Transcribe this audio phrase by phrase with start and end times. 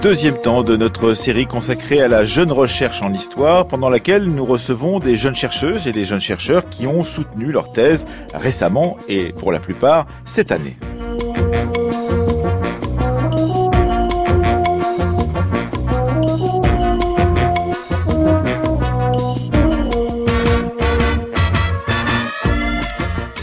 [0.00, 4.46] deuxième temps de notre série consacrée à la jeune recherche en histoire, pendant laquelle nous
[4.46, 9.32] recevons des jeunes chercheuses et des jeunes chercheurs qui ont soutenu leur thèse récemment et
[9.32, 10.76] pour la plupart cette année.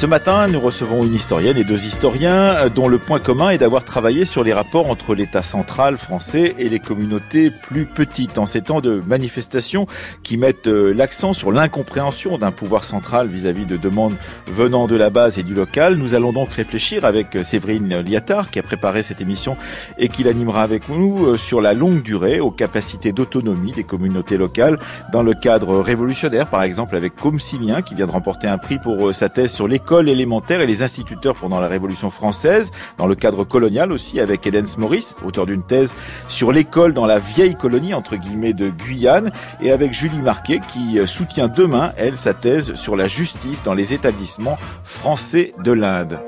[0.07, 3.83] Ce matin, nous recevons une historienne et deux historiens dont le point commun est d'avoir
[3.83, 8.61] travaillé sur les rapports entre l'État central français et les communautés plus petites en ces
[8.61, 9.85] temps de manifestations
[10.23, 14.15] qui mettent euh, l'accent sur l'incompréhension d'un pouvoir central vis-à-vis de demandes
[14.45, 15.95] venant de la base et du local.
[15.95, 19.57] Nous allons donc réfléchir avec Séverine Liattard qui a préparé cette émission
[19.97, 24.37] et qui l'animera avec nous euh, sur la longue durée aux capacités d'autonomie des communautés
[24.37, 24.79] locales
[25.11, 28.79] dans le cadre révolutionnaire, par exemple avec Côme Simien qui vient de remporter un prix
[28.79, 32.71] pour euh, sa thèse sur les l'école élémentaire et les instituteurs pendant la Révolution française,
[32.99, 35.91] dans le cadre colonial aussi, avec Edens Maurice, auteur d'une thèse
[36.27, 40.99] sur l'école dans la vieille colonie, entre guillemets, de Guyane, et avec Julie Marquet, qui
[41.07, 46.19] soutient demain, elle, sa thèse sur la justice dans les établissements français de l'Inde.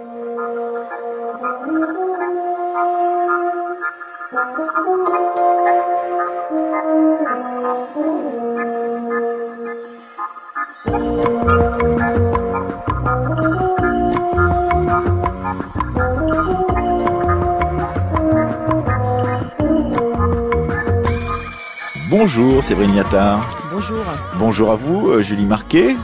[22.20, 23.48] Bonjour Séverine Yattard.
[23.72, 24.04] Bonjour.
[24.38, 25.96] Bonjour à vous euh, Julie Marquet.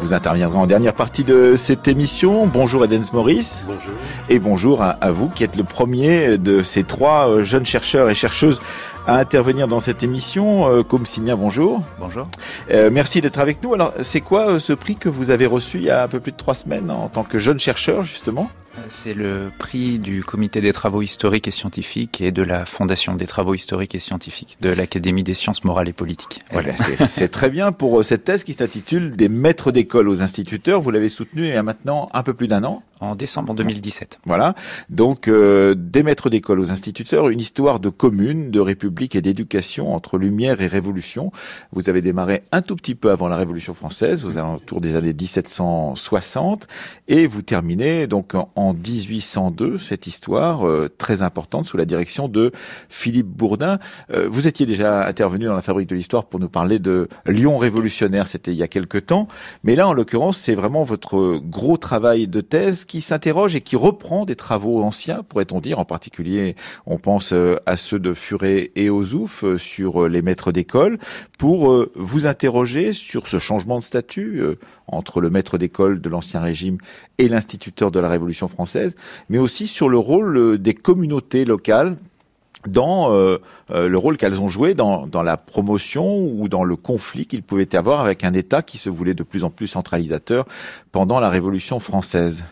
[0.00, 2.46] Vous interviendrez en dernière partie de cette émission.
[2.46, 3.64] Bonjour Edens Maurice.
[3.66, 3.94] Bonjour.
[4.28, 8.14] Et bonjour à, vous qui êtes le premier de ces trois euh, jeunes chercheurs et
[8.14, 8.60] chercheuses
[9.08, 10.68] à intervenir dans cette émission.
[10.68, 11.82] Euh, Comme Simien, bonjour.
[11.98, 12.28] Bonjour.
[12.92, 13.74] merci d'être avec nous.
[13.74, 16.30] Alors, c'est quoi ce prix que vous avez reçu il y a un peu plus
[16.30, 18.48] de trois semaines en tant que jeune chercheur, justement?
[18.88, 23.26] C'est le prix du Comité des travaux historiques et scientifiques et de la Fondation des
[23.26, 26.40] travaux historiques et scientifiques de l'Académie des sciences morales et politiques.
[26.50, 26.76] Eh voilà.
[27.08, 30.80] c'est très bien pour euh, cette thèse qui s'intitule Des maîtres d'école aux instituteurs.
[30.80, 34.20] Vous l'avez soutenue il y a maintenant un peu plus d'un an en décembre 2017.
[34.24, 34.54] Voilà.
[34.88, 39.94] Donc, euh, des maîtres d'école aux instituteurs, une histoire de commune, de république et d'éducation
[39.94, 41.32] entre lumière et révolution.
[41.72, 45.12] Vous avez démarré un tout petit peu avant la Révolution française, aux alentours des années
[45.12, 46.66] 1760,
[47.08, 52.52] et vous terminez donc en 1802 cette histoire euh, très importante sous la direction de
[52.88, 53.78] Philippe Bourdin.
[54.10, 57.58] Euh, vous étiez déjà intervenu dans la Fabrique de l'Histoire pour nous parler de Lyon
[57.58, 59.28] révolutionnaire, c'était il y a quelque temps,
[59.62, 63.76] mais là, en l'occurrence, c'est vraiment votre gros travail de thèse qui s'interroge et qui
[63.76, 65.78] reprend des travaux anciens, pourrait-on dire.
[65.78, 70.98] En particulier, on pense euh, à ceux de Furet et Ozouf sur les maîtres d'école,
[71.38, 74.42] pour vous interroger sur ce changement de statut
[74.86, 76.78] entre le maître d'école de l'Ancien Régime
[77.18, 78.94] et l'instituteur de la Révolution française,
[79.28, 81.96] mais aussi sur le rôle des communautés locales
[82.66, 87.42] dans le rôle qu'elles ont joué dans, dans, la promotion ou dans le conflit qu'il
[87.42, 90.46] pouvait y avoir avec un État qui se voulait de plus en plus centralisateur
[90.90, 92.44] pendant la Révolution française.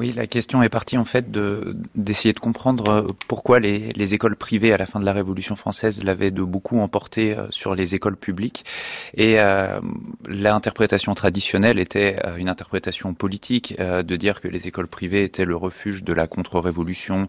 [0.00, 4.14] Oui, la question est partie en fait de d'essayer de comprendre euh, pourquoi les, les,
[4.14, 7.74] écoles privées à la fin de la Révolution française l'avaient de beaucoup emporté euh, sur
[7.74, 8.64] les écoles publiques.
[9.12, 9.78] Et euh,
[10.26, 15.54] l'interprétation traditionnelle était euh, une interprétation politique, de dire que les écoles privées étaient le
[15.54, 17.28] refuge de la contre-révolution,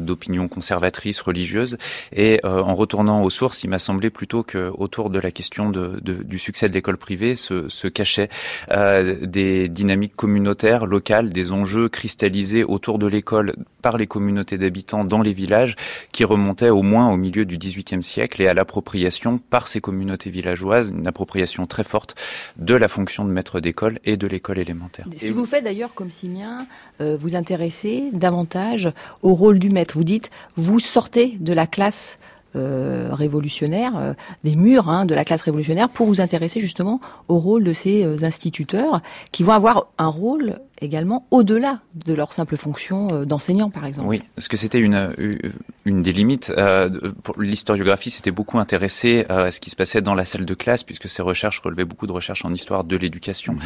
[0.00, 1.76] d'opinions conservatrices, religieuses.
[2.12, 6.00] Et en retournant aux sources, il m'a semblé plutôt que autour de la question de,
[6.02, 8.28] de, du succès de l'école privée se, se cachaient
[8.70, 15.22] des dynamiques communautaires, locales, des enjeux cristallisé autour de l'école par les communautés d'habitants dans
[15.22, 15.76] les villages
[16.10, 20.30] qui remontait au moins au milieu du XVIIIe siècle et à l'appropriation par ces communautés
[20.30, 22.16] villageoises, une appropriation très forte
[22.56, 25.06] de la fonction de maître d'école et de l'école élémentaire.
[25.14, 26.66] Ce qui vous fait d'ailleurs, comme Simien,
[27.00, 28.92] euh, vous intéresser davantage
[29.22, 29.96] au rôle du maître.
[29.96, 32.18] Vous dites, vous sortez de la classe
[32.54, 34.12] euh, révolutionnaire, euh,
[34.44, 38.04] des murs hein, de la classe révolutionnaire, pour vous intéresser justement au rôle de ces
[38.04, 39.00] euh, instituteurs
[39.30, 44.08] qui vont avoir un rôle également au-delà de leur simple fonction euh, d'enseignant, par exemple.
[44.08, 45.36] Oui, parce que c'était une, euh,
[45.84, 46.52] une des limites.
[46.56, 46.90] Euh,
[47.38, 51.08] l'historiographie s'était beaucoup intéressée à ce qui se passait dans la salle de classe, puisque
[51.08, 53.56] ces recherches relevaient beaucoup de recherches en histoire de l'éducation.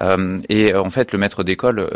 [0.00, 0.42] Mhm.
[0.48, 1.88] et en fait, le maître d'école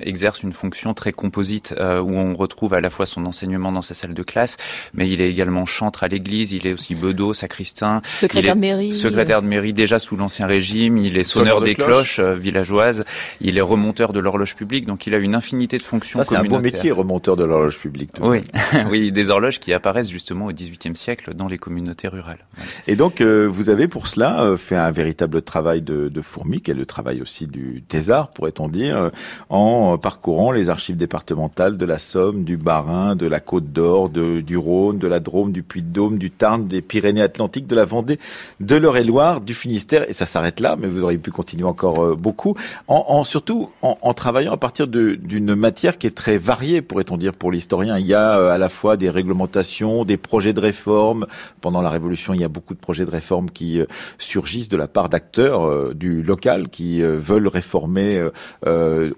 [0.00, 3.94] exerce une fonction très composite, où on retrouve à la fois son enseignement dans sa
[3.94, 4.56] salle de classe,
[4.92, 8.02] mais il est également chantre à l'église, il est aussi bedeau, sacristain.
[8.18, 8.94] Secrétaire de mairie.
[8.94, 13.04] Secrétaire de mairie déjà sous l'Ancien Régime, il est sonneur, des cloches, villageoises,
[13.40, 16.22] il est remonteur de l'horloge publique, donc il a une infinité de fonctions.
[16.24, 18.12] C'est un beau métier, remonteur de l'horloge publique.
[18.22, 18.40] Oui,
[18.90, 22.46] oui, des horloges qui apparaissent justement au XVIIIe siècle dans les communautés rurales.
[22.86, 26.62] Et donc, euh, vous avez pour cela euh, fait un véritable travail de, de fourmi,
[26.62, 29.10] qui est le travail aussi du thésard, pourrait-on dire, euh,
[29.50, 34.56] en parcourant les archives départementales de la Somme, du Bas-Rhin, de la Côte d'Or, du
[34.56, 38.18] Rhône, de la Drôme, du Puy-de-Dôme, du Tarn, des Pyrénées-Atlantiques, de la Vendée,
[38.60, 42.56] de l'Eure-et-Loire, du Finistère, et ça s'arrête là, mais vous auriez pu continuer encore beaucoup,
[42.86, 47.16] en, en surtout en, en, travaillant à partir d'une matière qui est très variée, pourrait-on
[47.16, 47.98] dire, pour l'historien.
[47.98, 51.26] Il y a à la fois des réglementations, des projets de réforme.
[51.60, 53.86] Pendant la Révolution, il y a beaucoup de projets de réforme qui euh,
[54.18, 58.28] surgissent de la part d'acteurs euh, du local qui euh, veulent réformer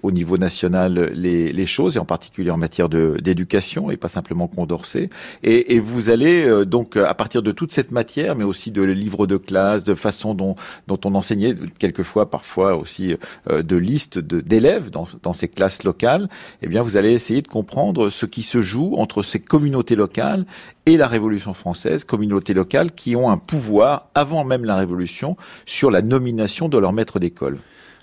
[0.03, 5.09] au niveau national les, choses, et en particulier en matière d'éducation, et pas simplement Condorcet.
[5.43, 9.37] Et, vous allez donc, à partir de toute cette matière, mais aussi de livres de
[9.37, 10.55] classe, de façon dont,
[10.87, 13.15] dont on enseignait, quelquefois, parfois aussi
[13.49, 16.29] de listes d'élèves dans, ces classes locales,
[16.61, 20.45] eh bien, vous allez essayer de comprendre ce qui se joue entre ces communautés locales
[20.85, 25.91] et la Révolution française, communautés locales qui ont un pouvoir, avant même la Révolution, sur
[25.91, 27.59] la nomination de leur maître d'école.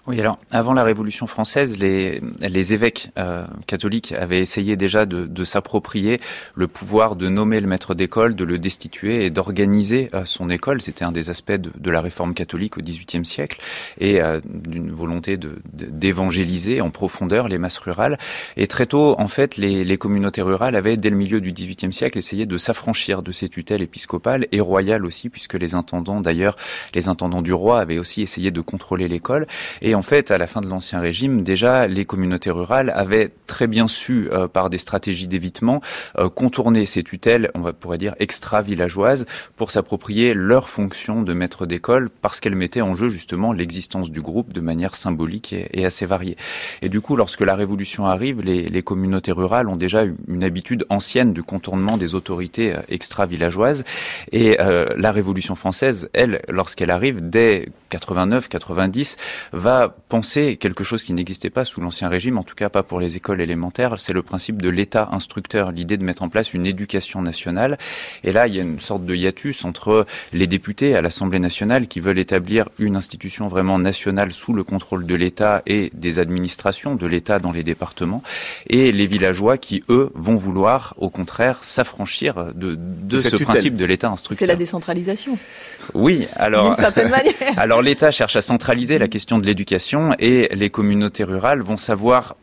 [0.06, 5.24] Oui, alors avant la Révolution française, les, les évêques euh, catholiques avaient essayé déjà de,
[5.24, 6.20] de s'approprier
[6.54, 10.82] le pouvoir de nommer le maître d'école, de le destituer et d'organiser euh, son école.
[10.82, 13.62] C'était un des aspects de, de, la réforme catholique au XVIIIe siècle
[13.98, 15.38] et euh, d'une volonté
[15.72, 18.18] d'évangéliser en profondeur les masses rurales.
[18.58, 21.94] Et très tôt, en fait, les, les communautés rurales avaient, dès le milieu du XVIIIe
[21.94, 26.56] siècle, essayé de s'affranchir de ces tutelles épiscopales et royales aussi, puisque les intendants, d'ailleurs,
[26.94, 29.46] les intendants du roi avaient aussi essayé de contrôler l'école.
[29.80, 33.66] Et en fait, à la fin de l'Ancien Régime, déjà, les communautés rurales avaient très
[33.66, 35.80] bien su, euh, par des stratégies d'évitement,
[36.18, 39.26] euh, contourner ces tutelles, on pourrait dire extra-villageoises,
[39.56, 44.20] pour s'approprier leur fonction de maître d'école, parce qu'elles mettaient en jeu justement l'existence du
[44.20, 46.36] groupe de manière symbolique et, assez variée.
[46.82, 51.32] Et du coup, lorsque la Révolution arrive, les, communautés rurales ont déjà une habitude ancienne
[51.32, 53.84] du contournement des autorités euh, extra-villageoises.
[54.32, 59.16] Et la Révolution française, elle, lorsqu'elle arrive, dès 89-90,
[59.52, 63.00] va penser quelque chose qui n'existait pas sous l'Ancien Régime, en tout cas pas pour
[63.00, 66.66] les écoles élémentaires, c'est le principe de l'État instructeur, l'idée de mettre en place une
[66.66, 67.78] éducation nationale.
[68.22, 71.86] Et là, il y a une sorte de hiatus entre les députés à l'Assemblée nationale
[71.86, 76.94] qui veulent établir une institution vraiment nationale sous le contrôle de l'État et des administrations
[76.94, 78.22] de l'État dans les départements,
[78.68, 83.84] et les villageois qui, eux, vont vouloir, au contraire, s'affranchir de, de, ce principe de
[83.84, 84.38] l'État instructeur.
[84.38, 85.38] C'est la décentralisation.
[85.94, 86.66] Oui, alors.
[86.66, 87.34] D'une certaine manière.
[87.56, 89.73] alors l'État cherche à centraliser la question de l'éducation
[90.18, 92.36] et les communautés rurales vont savoir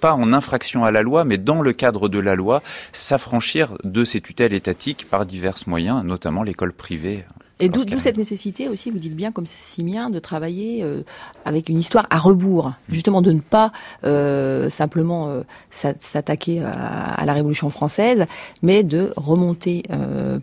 [0.00, 2.62] pas en infraction à la loi, mais dans le cadre de la loi,
[2.92, 7.24] s'affranchir de ces tutelles étatiques par divers moyens, notamment l'école privée.
[7.60, 11.02] Et d'où cette nécessité aussi, vous dites bien comme Simien, de travailler euh,
[11.44, 12.72] avec une histoire à rebours, mm.
[12.92, 13.72] justement de ne pas
[14.04, 18.26] euh, simplement euh, s'attaquer à, la Révolution française,
[18.62, 19.82] mais de remonter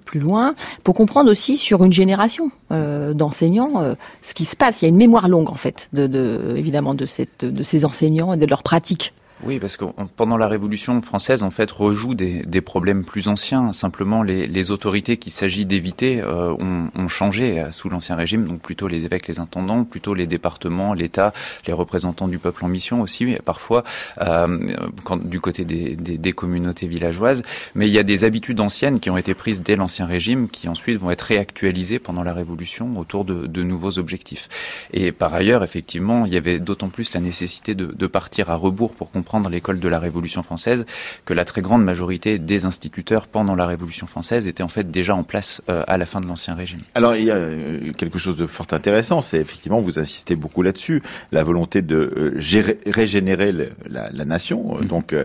[0.05, 4.81] plus loin pour comprendre aussi sur une génération d'enseignants ce qui se passe.
[4.81, 7.85] Il y a une mémoire longue en fait, de, de évidemment de, cette, de ces
[7.85, 9.13] enseignants et de leurs pratiques.
[9.43, 9.85] Oui, parce que
[10.15, 13.71] pendant la Révolution française, en fait, rejoue des, des problèmes plus anciens.
[13.71, 18.47] Simplement, les, les autorités qu'il s'agit d'éviter euh, ont, ont, changé euh, sous l'Ancien Régime,
[18.47, 21.33] donc plutôt les évêques, les intendants, plutôt les départements, l'État,
[21.67, 23.83] les représentants du peuple en mission aussi, parfois
[24.21, 27.43] euh, quand, du côté des, des, des, communautés villageoises.
[27.75, 30.67] Mais il y a des habitudes anciennes qui ont été prises dès l'Ancien Régime, qui
[30.67, 34.49] ensuite vont être réactualisées pendant la Révolution autour de, de nouveaux objectifs.
[34.93, 38.55] Et par ailleurs, effectivement, il y avait d'autant plus la nécessité de, de partir à
[38.55, 40.85] rebours pour comprendre prendre l'école de la Révolution française
[41.25, 45.13] que la très grande majorité des instituteurs pendant la Révolution française étaient en fait déjà
[45.15, 46.79] en place euh, à la fin de l'Ancien Régime.
[46.95, 50.61] Alors il y a euh, quelque chose de fort intéressant, c'est effectivement, vous insistez beaucoup
[50.61, 51.03] là-dessus,
[51.33, 54.85] la volonté de euh, régénérer la, la, nation, mmh.
[54.85, 55.15] donc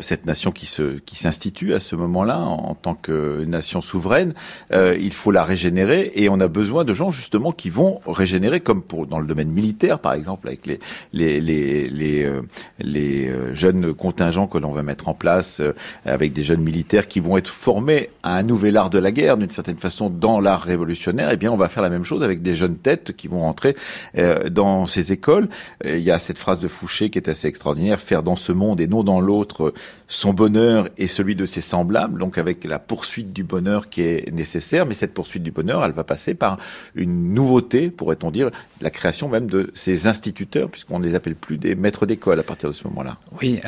[0.00, 4.34] cette nation qui se qui s'institue à ce moment-là en, tant que nation souveraine,
[4.72, 8.82] il faut la régénérer et on a besoin de gens justement qui vont régénérer, comme
[8.82, 10.78] pour dans le domaine militaire par exemple, avec les
[11.12, 12.30] les les les,
[12.78, 15.72] les jeunes contingents que l'on va mettre en place euh,
[16.04, 19.36] avec des jeunes militaires qui vont être formés à un nouvel art de la guerre
[19.36, 22.42] d'une certaine façon dans l'art révolutionnaire, eh bien on va faire la même chose avec
[22.42, 23.76] des jeunes têtes qui vont rentrer
[24.18, 25.48] euh, dans ces écoles.
[25.84, 28.52] Euh, il y a cette phrase de Fouché qui est assez extraordinaire, faire dans ce
[28.52, 29.72] monde et non dans l'autre
[30.08, 34.32] son bonheur et celui de ses semblables, donc avec la poursuite du bonheur qui est
[34.32, 36.58] nécessaire, mais cette poursuite du bonheur, elle va passer par
[36.94, 38.50] une nouveauté, pourrait-on dire,
[38.80, 42.42] la création même de ces instituteurs, puisqu'on ne les appelle plus des maîtres d'école à
[42.42, 43.18] partir de ce moment-là.
[43.42, 43.60] Oui,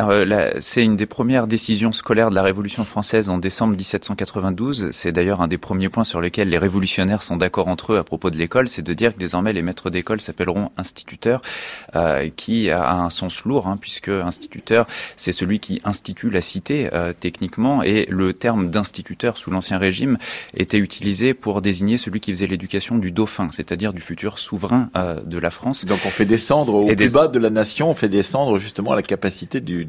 [0.60, 4.88] c'est une des premières décisions scolaires de la Révolution française en décembre 1792.
[4.92, 8.04] C'est d'ailleurs un des premiers points sur lesquels les révolutionnaires sont d'accord entre eux à
[8.04, 11.42] propos de l'école, c'est de dire que désormais les maîtres d'école s'appelleront instituteurs,
[11.96, 16.88] euh, qui a un sens lourd, hein, puisque instituteur, c'est celui qui institue la cité
[16.94, 20.16] euh, techniquement, et le terme d'instituteur sous l'Ancien Régime
[20.54, 25.20] était utilisé pour désigner celui qui faisait l'éducation du dauphin, c'est-à-dire du futur souverain euh,
[25.20, 25.84] de la France.
[25.84, 29.02] Donc on fait descendre au plus bas de la nation, on fait descendre justement la
[29.02, 29.84] capacité du,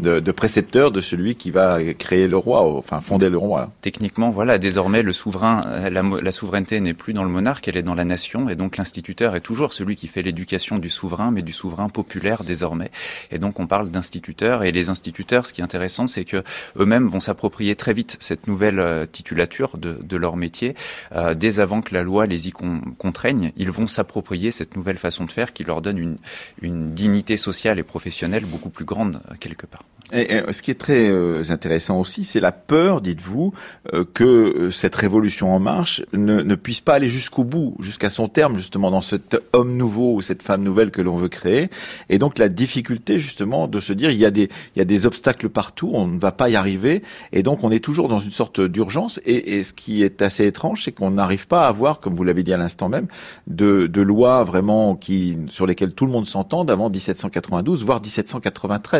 [0.00, 3.70] de, précepteur de celui qui va créer le roi, enfin fonder le roi.
[3.80, 7.82] Techniquement, voilà, désormais le souverain, la, la souveraineté n'est plus dans le monarque, elle est
[7.82, 11.42] dans la nation, et donc l'instituteur est toujours celui qui fait l'éducation du souverain, mais
[11.42, 12.90] du souverain populaire désormais.
[13.30, 16.42] Et donc on parle d'instituteurs, et les instituteurs, ce qui est intéressant, c'est que
[16.78, 20.74] eux-mêmes vont s'approprier très vite cette nouvelle euh, titulature de, de leur métier,
[21.14, 25.24] euh, dès avant que la loi les y contraigne, ils vont s'approprier cette nouvelle façon
[25.24, 26.16] de faire qui leur donne une,
[26.60, 29.84] une dignité sociale et professionnelle beaucoup plus grande euh, quelque part.
[30.12, 33.54] Ce qui est très euh, intéressant aussi, c'est la peur, dites-vous,
[33.94, 38.28] euh, que cette révolution en marche ne, ne puisse pas aller jusqu'au bout, jusqu'à son
[38.28, 41.70] terme, justement, dans cet homme nouveau ou cette femme nouvelle que l'on veut créer.
[42.10, 44.84] Et donc la difficulté, justement, de se dire, il y a des, il y a
[44.84, 47.02] des obstacles partout, on ne va pas y arriver.
[47.32, 49.18] Et donc on est toujours dans une sorte d'urgence.
[49.24, 52.24] Et, et, ce qui est assez étrange, c'est qu'on n'arrive pas à avoir, comme vous
[52.24, 53.06] l'avez dit à l'instant même,
[53.46, 58.91] de, de lois vraiment qui, sur lesquelles tout le monde s'entende avant 1792, voire 1793.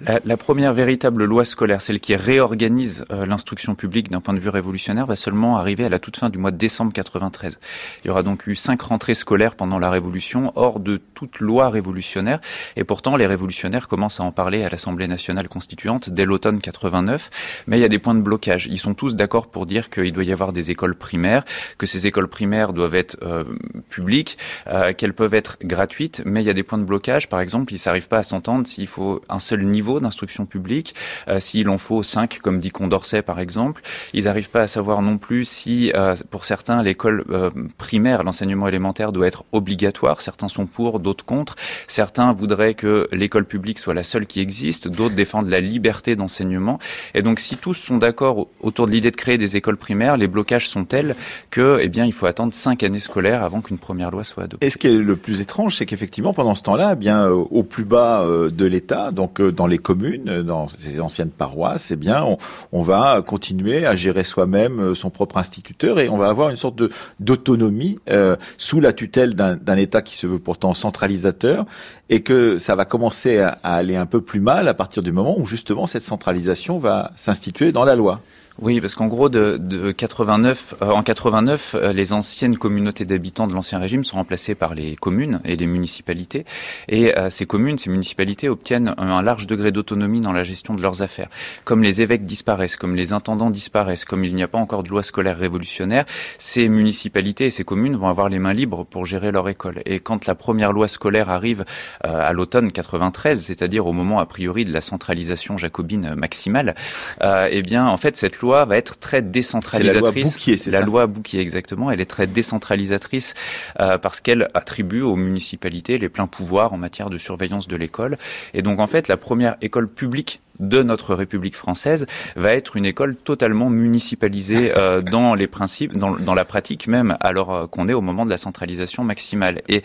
[0.00, 4.38] La, la première véritable loi scolaire, celle qui réorganise euh, l'instruction publique d'un point de
[4.38, 7.58] vue révolutionnaire, va seulement arriver à la toute fin du mois de décembre 93.
[8.04, 11.70] Il y aura donc eu cinq rentrées scolaires pendant la Révolution, hors de toute loi
[11.70, 12.40] révolutionnaire.
[12.76, 17.64] Et pourtant, les révolutionnaires commencent à en parler à l'Assemblée nationale constituante dès l'automne 89.
[17.66, 18.66] Mais il y a des points de blocage.
[18.66, 21.44] Ils sont tous d'accord pour dire qu'il doit y avoir des écoles primaires,
[21.78, 23.44] que ces écoles primaires doivent être euh,
[23.88, 26.22] publiques, euh, qu'elles peuvent être gratuites.
[26.24, 27.28] Mais il y a des points de blocage.
[27.28, 30.94] Par exemple, ils s'arrivent pas à s'entendre s'il faut un seul niveau d'instruction publique,
[31.28, 33.82] euh, s'il en faut cinq, comme dit Condorcet par exemple.
[34.12, 38.68] Ils n'arrivent pas à savoir non plus si, euh, pour certains, l'école euh, primaire, l'enseignement
[38.68, 40.20] élémentaire doit être obligatoire.
[40.20, 41.56] Certains sont pour, d'autres contre.
[41.86, 46.78] Certains voudraient que l'école publique soit la seule qui existe, d'autres défendent la liberté d'enseignement.
[47.14, 50.28] Et donc, si tous sont d'accord autour de l'idée de créer des écoles primaires, les
[50.28, 51.16] blocages sont tels
[51.50, 54.66] que, eh bien, il faut attendre cinq années scolaires avant qu'une première loi soit adoptée.
[54.66, 57.62] Et ce qui est le plus étrange, c'est qu'effectivement, pendant ce temps-là, eh bien, au
[57.62, 62.24] plus bas de l'État, donc dans les communes, dans ces anciennes paroisses, eh bien,
[62.72, 66.56] on, va continuer à gérer soi-même euh, son propre instituteur et on va avoir une
[66.56, 66.80] sorte
[67.20, 71.66] d'autonomie euh, sous la tutelle d'un État qui se veut pourtant centralisateur
[72.08, 75.38] et que ça va commencer à aller un peu plus mal à partir du moment
[75.38, 78.20] où justement cette centralisation va s'instituer dans la loi.
[78.60, 83.46] Oui, parce qu'en gros, de, de 89, euh, en 89, euh, les anciennes communautés d'habitants
[83.46, 86.44] de l'ancien régime sont remplacées par les communes et les municipalités.
[86.88, 90.82] Et euh, ces communes, ces municipalités obtiennent un, large degré d'autonomie dans la gestion de
[90.82, 91.28] leurs affaires.
[91.64, 94.88] Comme les évêques disparaissent, comme les intendants disparaissent, comme il n'y a pas encore de
[94.88, 96.04] loi scolaire révolutionnaire,
[96.38, 99.82] ces municipalités et ces communes vont avoir les mains libres pour gérer leur école.
[99.86, 101.64] Et quand la première loi scolaire arrive
[102.00, 106.74] à l'automne 93, c'est-à-dire au moment a priori de la centralisation jacobine maximale,
[107.22, 109.94] eh bien, en fait, cette loi loi va être très décentralisatrice.
[109.94, 111.90] La loi Bouquier, c'est La loi Bouquier, exactement.
[111.90, 113.34] Elle est très décentralisatrice
[113.80, 118.16] euh, parce qu'elle attribue aux municipalités les pleins pouvoirs en matière de surveillance de l'école.
[118.54, 122.86] Et donc, en fait, la première école publique de notre République française va être une
[122.86, 127.88] école totalement municipalisée euh, dans les principes, dans, dans, la pratique même, alors euh, qu'on
[127.88, 129.62] est au moment de la centralisation maximale.
[129.68, 129.82] Et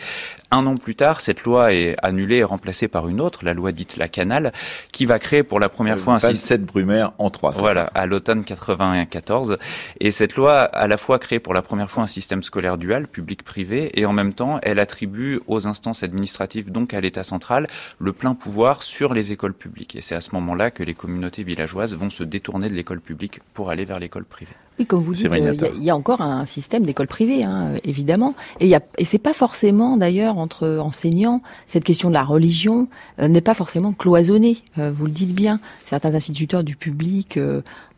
[0.50, 3.72] un an plus tard, cette loi est annulée et remplacée par une autre, la loi
[3.72, 4.52] dite la Canale,
[4.92, 7.52] qui va créer pour la première fois un système Brumaire en trois.
[7.52, 9.58] Voilà, à l'automne 94.
[10.00, 13.08] Et cette loi, à la fois crée pour la première fois un système scolaire dual,
[13.08, 17.66] public-privé, et en même temps, elle attribue aux instances administratives, donc à l'État central,
[17.98, 19.96] le plein pouvoir sur les écoles publiques.
[19.96, 23.40] Et c'est à ce moment-là que les communautés villageoises vont se détourner de l'école publique
[23.52, 24.52] pour aller vers l'école privée.
[24.78, 28.34] Oui, comme vous dites, euh, il y, a encore un système d'école privée, hein, évidemment.
[28.58, 32.88] Et, y a, et c'est pas forcément, d'ailleurs, entre enseignants, cette question de la religion
[33.20, 34.58] euh, n'est pas forcément cloisonnée.
[34.78, 35.60] Euh, vous le dites bien.
[35.84, 37.38] Certains instituteurs du public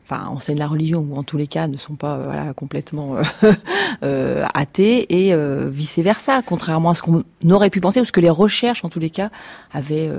[0.09, 3.17] enfin enseignent la religion ou en tous les cas ne sont pas voilà complètement
[4.03, 5.35] athées et
[5.69, 8.89] vice versa contrairement à ce qu'on aurait pu penser ou ce que les recherches en
[8.89, 9.31] tous les cas
[9.73, 10.11] avaient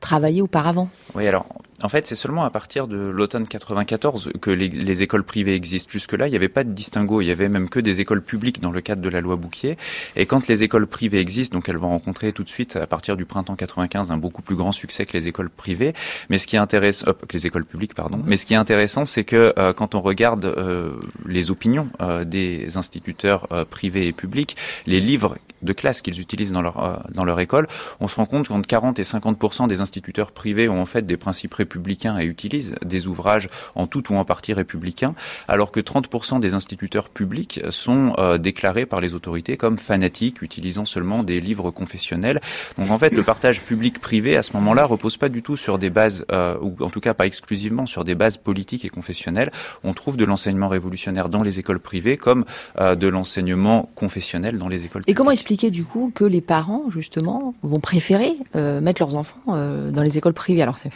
[0.00, 0.88] travaillé auparavant.
[1.14, 1.46] Oui alors
[1.82, 5.90] en fait, c'est seulement à partir de l'automne 94 que les, écoles privées existent.
[5.90, 7.22] Jusque-là, il n'y avait pas de distinguo.
[7.22, 9.78] Il y avait même que des écoles publiques dans le cadre de la loi Bouquier.
[10.16, 13.16] Et quand les écoles privées existent, donc elles vont rencontrer tout de suite, à partir
[13.16, 15.94] du printemps 95, un beaucoup plus grand succès que les écoles privées.
[16.28, 18.20] Mais ce qui est intéressant, que les écoles publiques, pardon.
[18.24, 20.54] Mais ce qui est intéressant, c'est que quand on regarde
[21.26, 21.88] les opinions
[22.24, 27.38] des instituteurs privés et publics, les livres de classe qu'ils utilisent dans leur dans leur
[27.40, 27.66] école,
[28.00, 31.16] on se rend compte qu'entre 40 et 50 des instituteurs privés ont en fait des
[31.16, 35.14] principes républicains et utilisent des ouvrages en tout ou en partie républicains,
[35.48, 41.22] alors que 30 des instituteurs publics sont déclarés par les autorités comme fanatiques, utilisant seulement
[41.22, 42.40] des livres confessionnels.
[42.78, 45.90] Donc en fait, le partage public-privé à ce moment-là repose pas du tout sur des
[45.90, 48.88] bases, euh, ou en tout cas pas exclusivement sur des bases politiques et
[49.84, 52.44] On trouve de l'enseignement révolutionnaire dans les écoles privées comme
[52.78, 55.02] euh, de l'enseignement confessionnel dans les écoles.
[55.06, 59.40] Et comment expliquer du coup que les parents justement vont préférer euh, mettre leurs enfants
[59.46, 60.62] dans les écoles privées?
[60.62, 60.90] Alors c'est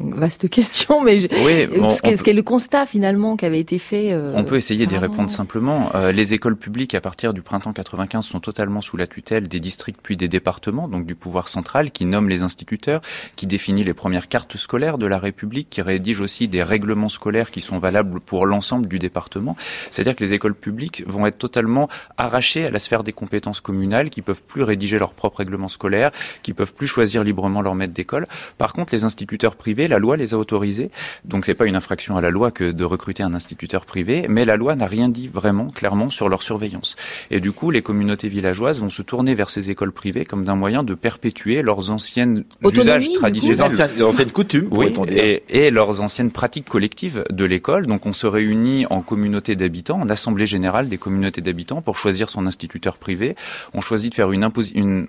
[0.00, 1.28] vaste question, mais je...
[1.28, 4.96] oui, ce qu'est le constat finalement qui avait été fait euh, On peut essayer d'y
[4.96, 5.90] répondre simplement.
[5.94, 9.60] Euh, les écoles publiques à partir du printemps 95 sont totalement sous la tutelle des
[9.60, 13.00] districts puis des départements, donc du pouvoir central qui nomme les instituteurs,
[13.36, 17.50] qui définit les premières cartes scolaires de la République, qui rédige aussi des règlements scolaires
[17.50, 19.56] qui sont valables pour l'ensemble du département.
[19.90, 24.10] C'est-à-dire que les écoles publiques vont être totalement arrachées à la sphère des compétences communales,
[24.10, 26.10] qui peuvent plus rédiger leurs propres règlements scolaires,
[26.42, 28.26] qui peuvent plus choisir librement leur maître d'école.
[28.58, 30.90] Par contre, les instituteurs privés la loi les a autorisés.
[31.24, 34.46] Donc c'est pas une infraction à la loi que de recruter un instituteur privé, mais
[34.46, 36.96] la loi n'a rien dit vraiment clairement sur leur surveillance.
[37.30, 40.56] Et du coup, les communautés villageoises vont se tourner vers ces écoles privées comme d'un
[40.56, 46.30] moyen de perpétuer leurs anciennes usages traditionnels, leurs anciennes coutumes, oui, et, et, leurs anciennes
[46.30, 47.86] pratiques collectives de l'école.
[47.86, 52.30] Donc on se réunit en communauté d'habitants, en assemblée générale des communautés d'habitants pour choisir
[52.30, 53.34] son instituteur privé.
[53.74, 55.06] On choisit de faire une, une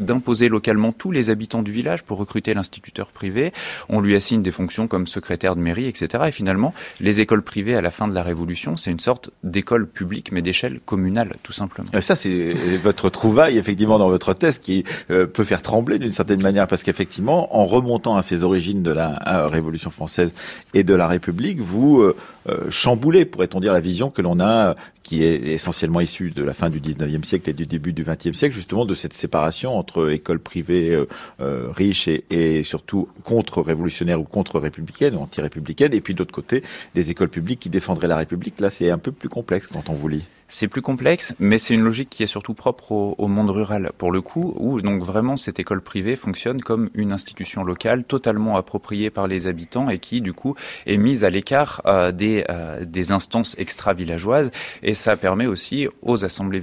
[0.00, 3.52] d'imposer localement tous les habitants du village pour recruter l'instituteur privé.
[3.88, 6.24] On lui assigne des fonctions comme secrétaire de mairie, etc.
[6.28, 9.86] Et finalement, les écoles privées à la fin de la Révolution, c'est une sorte d'école
[9.86, 11.88] publique, mais d'échelle communale, tout simplement.
[12.00, 16.42] Ça, c'est votre trouvaille, effectivement, dans votre thèse, qui euh, peut faire trembler d'une certaine
[16.42, 20.32] manière, parce qu'effectivement, en remontant à ces origines de la Révolution française
[20.74, 22.16] et de la République, vous euh,
[22.48, 24.76] euh, chamboulez, pourrait-on dire, la vision que l'on a,
[25.06, 28.34] qui est essentiellement issue de la fin du 19e siècle et du début du 20e
[28.34, 31.00] siècle, justement de cette séparation entre écoles privées
[31.38, 36.64] riches et, et surtout contre-révolutionnaires ou contre-républicaine ou anti-républicaine, et puis d'autre côté,
[36.96, 38.58] des écoles publiques qui défendraient la République.
[38.58, 40.26] Là, c'est un peu plus complexe quand on vous lit.
[40.48, 44.12] C'est plus complexe, mais c'est une logique qui est surtout propre au, monde rural, pour
[44.12, 49.10] le coup, où donc vraiment cette école privée fonctionne comme une institution locale totalement appropriée
[49.10, 50.54] par les habitants et qui du coup
[50.86, 54.52] est mise à l'écart euh, des, euh, des instances extra-villageoises.
[54.84, 56.60] Et ça permet aussi aux assemblées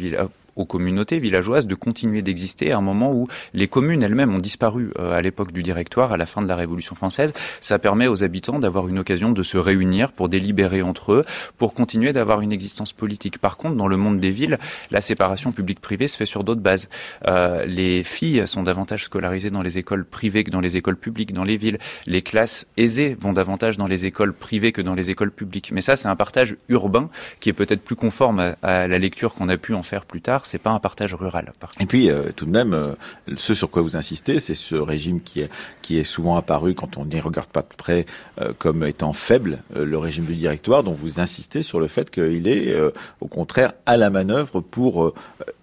[0.55, 4.91] aux communautés villageoises de continuer d'exister à un moment où les communes elles-mêmes ont disparu
[4.99, 7.33] euh, à l'époque du directoire, à la fin de la Révolution française.
[7.59, 11.25] Ça permet aux habitants d'avoir une occasion de se réunir pour délibérer entre eux,
[11.57, 13.37] pour continuer d'avoir une existence politique.
[13.37, 14.57] Par contre, dans le monde des villes,
[14.91, 16.89] la séparation publique-privée se fait sur d'autres bases.
[17.27, 21.33] Euh, les filles sont davantage scolarisées dans les écoles privées que dans les écoles publiques
[21.33, 21.77] dans les villes.
[22.05, 25.71] Les classes aisées vont davantage dans les écoles privées que dans les écoles publiques.
[25.71, 29.49] Mais ça, c'est un partage urbain qui est peut-être plus conforme à la lecture qu'on
[29.49, 31.53] a pu en faire plus tard c'est pas un partage rural.
[31.79, 32.93] Et puis, euh, tout de même, euh,
[33.37, 35.49] ce sur quoi vous insistez, c'est ce régime qui est,
[35.81, 38.05] qui est souvent apparu, quand on n'y regarde pas de près,
[38.41, 42.47] euh, comme étant faible, le régime du directoire, dont vous insistez sur le fait qu'il
[42.47, 42.75] est,
[43.21, 45.13] au contraire, à la manœuvre pour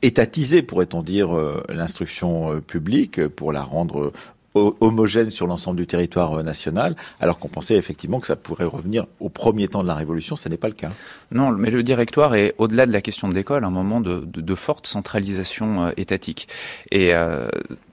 [0.03, 1.31] étatiser, pourrait-on dire,
[1.69, 4.13] l'instruction publique, pour la rendre
[4.55, 9.07] homogène sur l'ensemble du territoire euh, national, alors qu'on pensait effectivement que ça pourrait revenir
[9.21, 10.37] au premier temps de la Révolution.
[10.37, 10.91] Ce n'est pas le cas.
[11.31, 14.87] Non, mais le directoire est au-delà de la question de l'école, un moment de, forte
[14.87, 16.49] centralisation euh, étatique.
[16.91, 17.49] Et euh,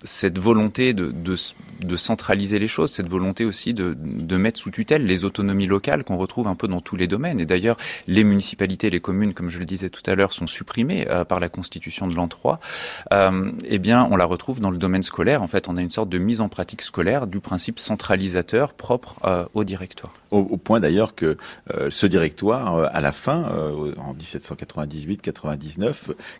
[0.07, 1.35] cette volonté de,
[1.95, 6.47] centraliser les choses, cette volonté aussi de, mettre sous tutelle les autonomies locales qu'on retrouve
[6.47, 7.39] un peu dans tous les domaines.
[7.39, 11.07] Et d'ailleurs, les municipalités, les communes, comme je le disais tout à l'heure, sont supprimées
[11.27, 12.59] par la constitution de l'an 3.
[13.65, 15.43] eh bien, on la retrouve dans le domaine scolaire.
[15.43, 19.19] En fait, on a une sorte de mise en pratique scolaire du principe centralisateur propre
[19.25, 20.13] euh, au directoire.
[20.31, 21.37] Au, point d'ailleurs que
[21.73, 23.45] euh, ce directoire, euh, à la fin,
[23.97, 25.93] en 1798-99,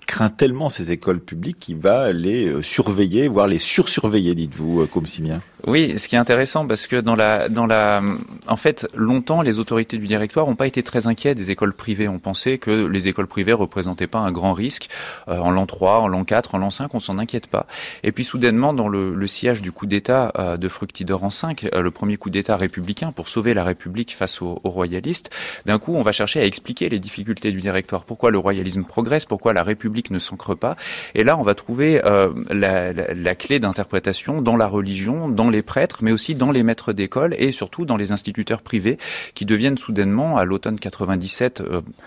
[0.05, 5.41] craint tellement ces écoles publiques qu'il va les surveiller, voire les sursurveiller, dites-vous, comme Simien.
[5.65, 8.01] Oui, ce qui est intéressant parce que dans la, dans la,
[8.47, 12.07] en fait, longtemps, les autorités du directoire n'ont pas été très inquiets des écoles privées.
[12.07, 14.89] On pensait que les écoles privées représentaient pas un grand risque.
[15.27, 17.67] en l'an 3, en l'an 4, en l'an 5, on s'en inquiète pas.
[18.03, 21.81] Et puis soudainement, dans le, sillage du coup d'État, euh, de Fructidor en 5, euh,
[21.81, 25.29] le premier coup d'État républicain pour sauver la République face aux, royalistes,
[25.65, 29.25] d'un coup on va chercher à expliquer les difficultés du directoire, pourquoi le royalisme progresse,
[29.25, 30.75] pourquoi la République ne s'ancre pas?
[31.15, 35.99] Et là on va trouver euh, la, clé d'interprétation dans la religion, dans les prêtres,
[36.01, 38.97] mais aussi dans les maîtres d'école et surtout dans les instituteurs privés
[39.33, 41.63] qui deviennent soudainement à l'automne 97,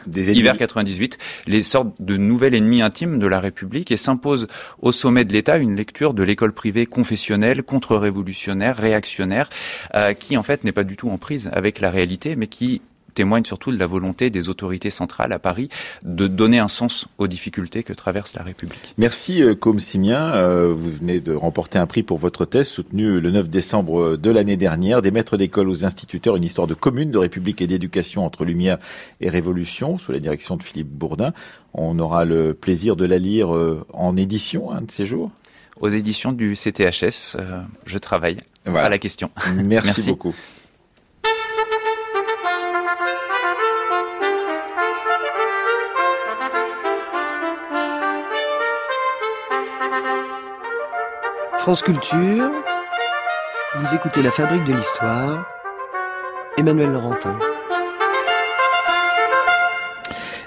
[0.07, 4.49] Des hiver 98, les sortes de nouvel ennemi intime de la République et s'impose
[4.81, 9.49] au sommet de l'État une lecture de l'école privée confessionnelle, contre-révolutionnaire, réactionnaire,
[9.95, 12.83] euh, qui en fait n'est pas du tout en prise avec la réalité, mais qui
[13.21, 15.69] témoigne surtout de la volonté des autorités centrales à Paris
[16.03, 18.95] de donner un sens aux difficultés que traverse la République.
[18.97, 20.71] Merci Com Simien.
[20.73, 24.57] Vous venez de remporter un prix pour votre thèse soutenue le 9 décembre de l'année
[24.57, 25.03] dernière.
[25.03, 28.79] Des maîtres d'école aux instituteurs, une histoire de commune, de république et d'éducation entre lumière
[29.21, 31.35] et révolution, sous la direction de Philippe Bourdin.
[31.75, 35.31] On aura le plaisir de la lire euh, en édition un de ces jours.
[35.81, 39.31] Aux éditions du CTHS, euh, je travaille à la question.
[39.55, 40.35] Merci, beaucoup.
[51.61, 52.51] France Culture,
[53.77, 55.45] vous écoutez La Fabrique de l'Histoire,
[56.57, 57.39] Emmanuel Laurentin.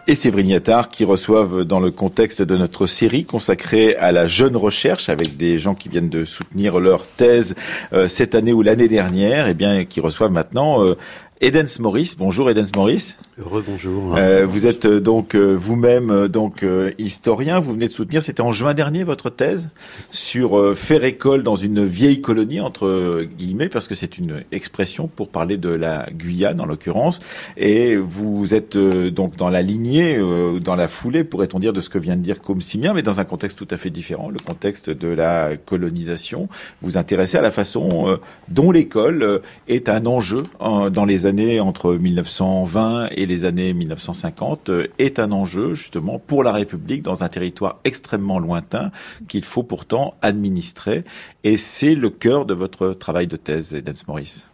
[0.07, 4.57] Et Séverine Yattard qui reçoivent dans le contexte de notre série consacrée à la jeune
[4.57, 7.53] recherche avec des gens qui viennent de soutenir leur thèse
[7.93, 10.97] euh, cette année ou l'année dernière, et eh bien qui reçoivent maintenant euh,
[11.43, 12.15] Edens Maurice.
[12.15, 13.17] Bonjour Edens Maurice.
[13.37, 14.15] Rebonjour.
[14.15, 16.65] Euh, vous êtes euh, donc euh, vous-même euh, donc
[16.97, 17.59] historien.
[17.59, 19.67] Vous venez de soutenir, c'était en juin dernier votre thèse
[20.09, 25.27] sur faire école dans une vieille colonie entre guillemets parce que c'est une expression pour
[25.27, 27.19] parler de la Guyane en l'occurrence.
[27.57, 30.17] Et vous êtes donc dans la lignée,
[30.61, 33.25] dans la foulée, pourrait-on dire, de ce que vient de dire Simien, mais dans un
[33.25, 36.47] contexte tout à fait différent, le contexte de la colonisation.
[36.81, 43.09] Vous intéressez à la façon dont l'école est un enjeu dans les années entre 1920
[43.11, 47.79] et les années 1950 euh, est un enjeu justement pour la République dans un territoire
[47.83, 48.91] extrêmement lointain
[49.27, 51.03] qu'il faut pourtant administrer.
[51.43, 54.47] Et c'est le cœur de votre travail de thèse, Edens Maurice.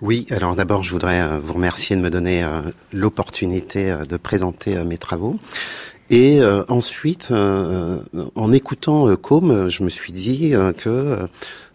[0.00, 4.76] Oui, alors d'abord, je voudrais euh, vous remercier de me donner euh, l'opportunité de présenter
[4.84, 5.36] mes travaux.
[6.10, 11.20] Et ensuite, en écoutant Com, je me suis dit que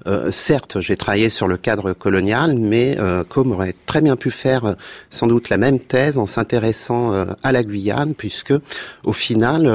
[0.08, 4.32] euh, certes, j'ai travaillé sur le cadre colonial, mais euh, Com aurait très bien pu
[4.32, 4.74] faire euh,
[5.10, 8.54] sans doute la même thèse en s'intéressant euh, à la Guyane, puisque
[9.04, 9.67] au final,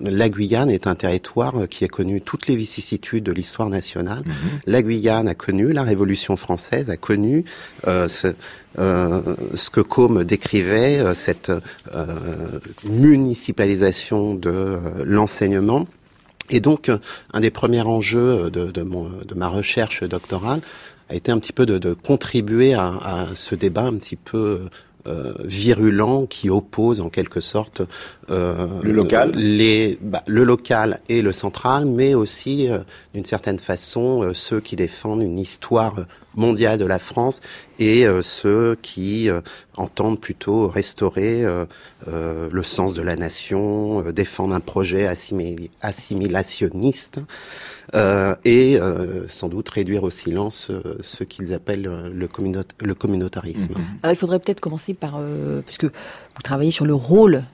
[0.00, 4.22] la Guyane est un territoire qui a connu toutes les vicissitudes de l'histoire nationale.
[4.24, 4.34] Mhm.
[4.66, 7.44] La Guyane a connu la Révolution française, a connu
[7.86, 8.34] ce,
[8.76, 11.52] ce que Com décrivait, cette
[12.84, 15.86] municipalisation de l'enseignement.
[16.50, 16.90] Et donc,
[17.32, 20.60] un des premiers enjeux de, de, ma recherche doctorale
[21.08, 24.68] a été un petit peu de, contribuer à, à, ce débat un petit peu
[25.06, 27.82] euh, virulent qui oppose en quelque sorte
[28.30, 32.78] euh, le local, les, bah, le local et le central, mais aussi euh,
[33.12, 35.94] d'une certaine façon euh, ceux qui défendent une histoire
[36.34, 37.40] mondiale de la France
[37.78, 39.28] et euh, ceux qui
[39.76, 41.44] entendent plutôt restaurer
[42.06, 45.06] le sens de la nation, défendre un projet
[45.82, 47.20] assimilationniste.
[47.94, 53.72] Euh, et euh, sans doute réduire au silence euh, ce qu'ils appellent le, communautarisme.
[53.72, 53.84] Mhm.
[54.02, 55.20] Alors il faudrait peut-être commencer par,
[55.64, 57.44] puisque vous travaillez sur le rôle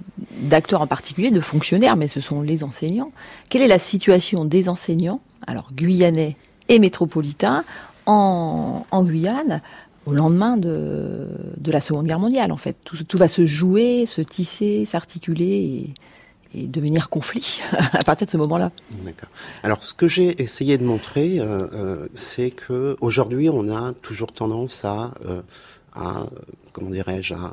[0.41, 3.13] d'acteurs en particulier, de fonctionnaires, mais ce sont les enseignants.
[3.51, 6.37] Quelle est la situation des enseignants, alors guyanais
[6.69, 7.65] et métropolitains,
[8.07, 9.61] en, Guyane
[10.07, 12.77] au lendemain de, de, la Seconde Guerre mondiale, en fait?
[12.85, 15.45] Tout, tout va se jouer, se tisser, s'articuler.
[15.45, 15.95] Et
[16.55, 17.61] et devenir conflit
[17.93, 18.73] à partir de ce moment-là.
[19.05, 19.29] D'accord.
[19.63, 24.33] Alors, ce que j'ai essayé de montrer, euh, euh, c'est que aujourd'hui, on a toujours
[24.33, 25.43] tendance à, euh,
[25.95, 26.27] à
[26.73, 27.53] comment dirais-je, à,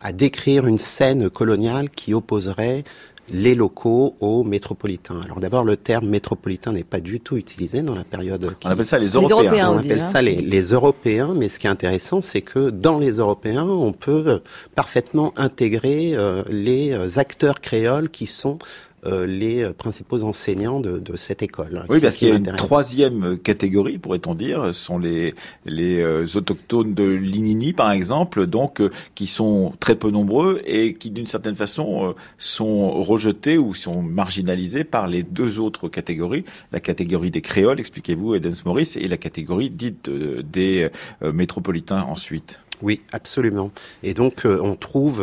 [0.00, 2.84] à décrire une scène coloniale qui opposerait
[3.30, 5.20] les locaux aux métropolitains.
[5.24, 8.54] Alors d'abord, le terme métropolitain n'est pas du tout utilisé dans la période.
[8.60, 8.66] Qui...
[8.66, 9.70] On appelle ça les Européens.
[9.72, 13.12] on, appelle ça les, les, Européens, mais ce qui est intéressant, c'est que dans les
[13.12, 14.40] Européens, on peut
[14.74, 18.58] parfaitement intégrer euh, les acteurs créoles qui sont
[19.06, 21.78] euh, les euh, principaux enseignants de, de cette école.
[21.82, 25.34] Hein, oui, parce qu'il y a une troisième catégorie, pourrait-on dire, ce sont les,
[25.66, 28.82] les euh, autochtones de l'Inini, par exemple, donc
[29.14, 34.84] qui sont très peu nombreux et qui, d'une certaine façon, sont rejetés ou sont marginalisés
[34.84, 39.70] par les deux autres catégories, la catégorie des créoles, expliquez-vous, Edens Maurice, et la catégorie
[39.70, 40.88] dite des
[41.22, 42.60] métropolitains ensuite.
[42.82, 43.70] Oui, absolument.
[44.02, 45.22] Et donc, on trouve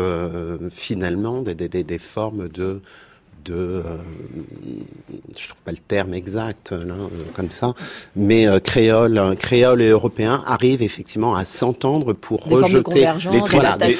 [0.72, 2.82] finalement des, des, des formes de
[3.46, 3.84] de, euh,
[5.38, 7.74] je trouve pas le terme exact là, euh, comme ça,
[8.16, 13.96] mais euh, créole, créole et européen arrivent effectivement à s'entendre pour rejeter les, voilà, les,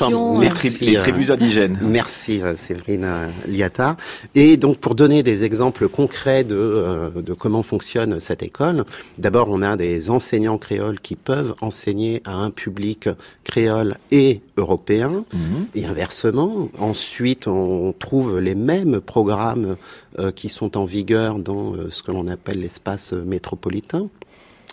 [0.82, 1.80] les, tribus indigènes.
[1.82, 3.98] Merci Séverine Liata.
[4.36, 8.86] Et donc pour donner des exemples concrets de, de comment fonctionne cette école,
[9.18, 13.10] d'abord on a des enseignants créoles qui peuvent enseigner à un public
[13.44, 15.68] créole et européen, mhm.
[15.76, 16.70] et inversement.
[16.80, 22.12] Ensuite on trouve les mêmes programmes euh, qui sont en vigueur dans euh, ce que
[22.12, 24.10] l'on appelle l'espace métropolitain.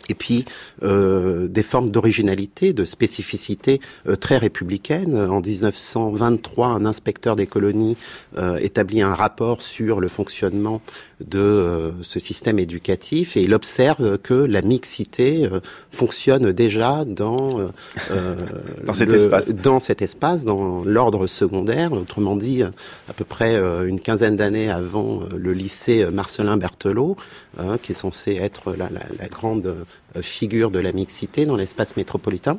[0.09, 0.45] Et puis
[0.83, 5.17] euh, des formes d'originalité, de spécificité euh, très républicaine.
[5.19, 7.97] En 1923, un inspecteur des colonies
[8.37, 10.81] euh, établit un rapport sur le fonctionnement
[11.21, 15.49] de euh, ce système éducatif et il observe que la mixité
[15.91, 17.49] fonctionne déjà dans
[18.85, 21.93] dans cet espace, dans cet espace, dans l'ordre secondaire.
[21.93, 27.17] Autrement dit, à peu près une quinzaine d'années avant le lycée Marcelin Berthelot,
[27.59, 29.85] hein, qui est censé être la, la, la grande euh,
[30.23, 32.59] figure de la mixité dans l'espace métropolitain.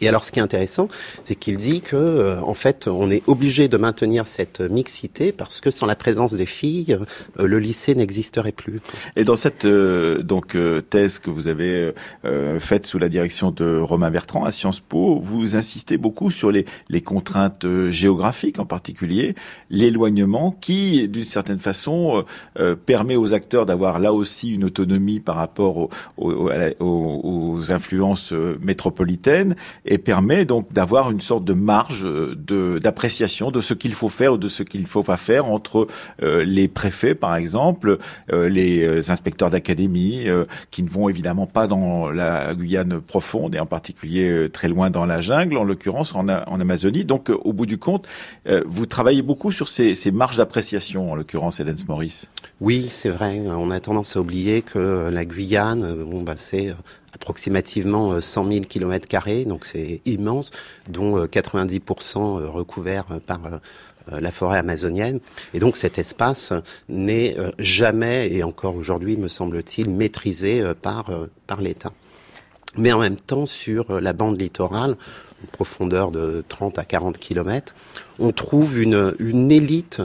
[0.00, 0.88] Et alors, ce qui est intéressant,
[1.24, 5.60] c'est qu'il dit que, euh, en fait, on est obligé de maintenir cette mixité parce
[5.60, 6.98] que sans la présence des filles,
[7.38, 8.80] euh, le lycée n'existerait plus.
[9.16, 10.56] Et dans cette euh, donc
[10.90, 11.92] thèse que vous avez
[12.58, 16.66] faite sous la direction de Romain Bertrand à Sciences Po, vous insistez beaucoup sur les,
[16.88, 19.34] les contraintes géographiques, en particulier
[19.70, 22.24] l'éloignement, qui, d'une certaine façon,
[22.86, 26.50] permet aux acteurs d'avoir là aussi une autonomie par rapport aux, aux,
[26.80, 29.56] aux influences métropolitaines
[29.98, 34.38] permet donc d'avoir une sorte de marge de d'appréciation de ce qu'il faut faire ou
[34.38, 35.86] de ce qu'il ne faut pas faire entre
[36.22, 37.98] euh, les préfets, par exemple,
[38.32, 40.26] euh, les euh, inspecteurs d'académie,
[40.70, 45.06] qui ne vont évidemment pas dans la Guyane profonde et en particulier très loin dans
[45.06, 47.04] la jungle, en l'occurrence en, en, Amazonie.
[47.04, 48.06] Donc, au bout du compte,
[48.66, 52.24] vous travaillez beaucoup sur ces, ces marges d'appréciation, en l'occurrence, Edens Morris.
[52.60, 53.42] Oui, c'est vrai.
[53.46, 56.74] On a tendance à oublier que la Guyane, bon, bah, c'est
[57.14, 60.50] approximativement 100 000 km carrés, donc c'est immense,
[60.88, 63.40] dont 90% euh, euh, recouverts euh, par
[64.10, 65.20] la forêt amazonienne.
[65.54, 66.52] Et donc cet espace
[66.88, 71.08] n'est jamais, et encore aujourd'hui me semble-t-il, maîtrisé par,
[71.46, 71.92] par l'État.
[72.76, 74.96] Mais en même temps, sur la bande littorale,
[75.52, 77.76] profondeur de 30 à 40 km,
[78.18, 80.02] on trouve une, une élite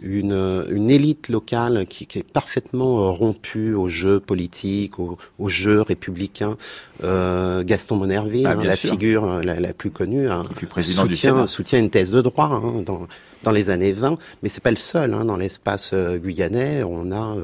[0.00, 5.48] une, une élite locale qui, qui, est parfaitement euh, rompue au jeu politique, au, au
[5.48, 6.56] jeu républicain.
[7.04, 10.44] Euh, Gaston Monerville, ah, hein, la figure euh, la, la, plus connue, hein,
[10.80, 13.06] soutient, soutient une thèse de droit hein, dans,
[13.44, 15.14] dans les années 20, mais c'est pas le seul.
[15.14, 17.36] Hein, dans l'espace euh, guyanais, on a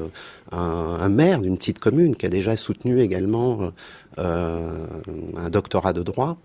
[0.51, 0.57] un,
[1.01, 3.71] un, maire d'une petite commune qui a déjà soutenu également
[4.17, 6.37] un doctorat de droit.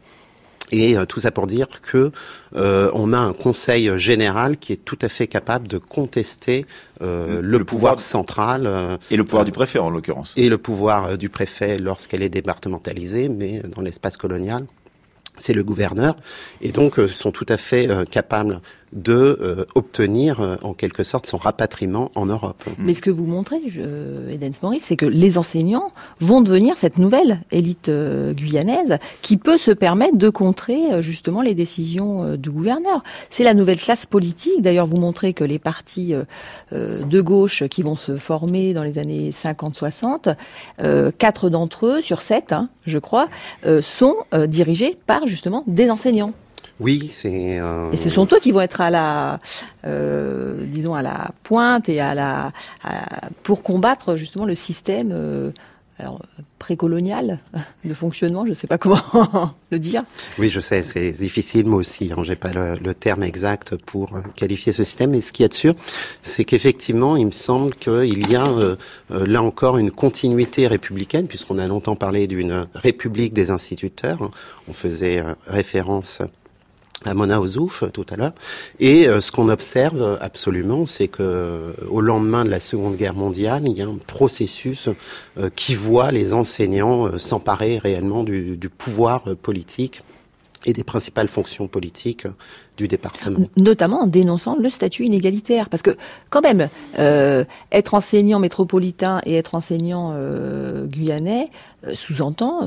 [0.71, 2.13] Et euh, tout ça pour dire que
[2.57, 6.67] euh, on a un conseil général qui est tout à fait capable de contester
[7.03, 10.35] euh, le, pouvoir, central et le pouvoir du préfet en l'occurrence.
[10.37, 14.67] et le pouvoir du préfet lorsqu'elle est départementalisée, mais dans l'espace colonial
[15.39, 16.17] c'est le gouverneur,
[16.61, 18.61] et donc sont tout à fait capables
[18.93, 22.65] de euh, obtenir euh, en quelque sorte son rapatriement en Europe.
[22.79, 26.99] Mais ce que vous montrez, euh, Edens Maurice, c'est que les enseignants vont devenir cette
[26.99, 33.03] nouvelle élite euh, guyanaise qui peut se permettre de contrer justement les décisions du gouverneur.
[33.29, 34.61] C'est la nouvelle classe politique.
[34.61, 36.15] D'ailleurs, vous montrez que les partis
[36.73, 40.35] de gauche qui vont se former dans les années 50-60,
[41.19, 43.29] quatre d'entre eux sur sept, hein, je crois,
[43.81, 44.17] sont
[44.49, 46.33] dirigés par justement des enseignants.
[46.81, 47.61] Oui, c'est.
[47.61, 47.93] Euh...
[47.93, 49.39] Et ce sont eux qui vont être à la,
[49.85, 55.11] euh, disons à la pointe et à la à, pour combattre justement le système.
[55.13, 55.51] Euh,
[56.01, 56.23] alors,
[56.59, 57.41] précolonial
[57.85, 59.03] de fonctionnement, je ne sais pas comment
[59.71, 60.03] le dire.
[60.39, 62.11] Oui, je sais, c'est difficile, moi aussi.
[62.11, 65.11] Hein, J'ai pas le, le, terme exact pour euh, qualifier ce système.
[65.11, 65.75] Mais ce qui est sûr,
[66.23, 68.77] c'est qu'effectivement, il me semble qu'il y a euh,
[69.11, 74.23] là encore une continuité républicaine, puisqu'on a longtemps parlé d'une république des instituteurs.
[74.23, 74.31] Hein.
[74.69, 76.23] On faisait référence
[77.05, 78.33] à Mona Ozouf tout à l'heure.
[78.79, 83.15] Et euh, ce qu'on observe absolument, c'est que euh, au lendemain de la Seconde Guerre
[83.15, 84.89] mondiale, il y a un processus
[85.39, 90.03] euh, qui voit les enseignants s'emparer réellement du, du, pouvoir politique
[90.67, 92.27] et des principales fonctions politiques
[92.77, 93.49] du département.
[93.57, 95.69] Notamment en dénonçant le statut inégalitaire.
[95.69, 95.97] Parce que
[96.31, 101.51] quand même, euh, être enseignant métropolitain et être enseignant euh, guyanais
[101.87, 102.63] euh, sous-entend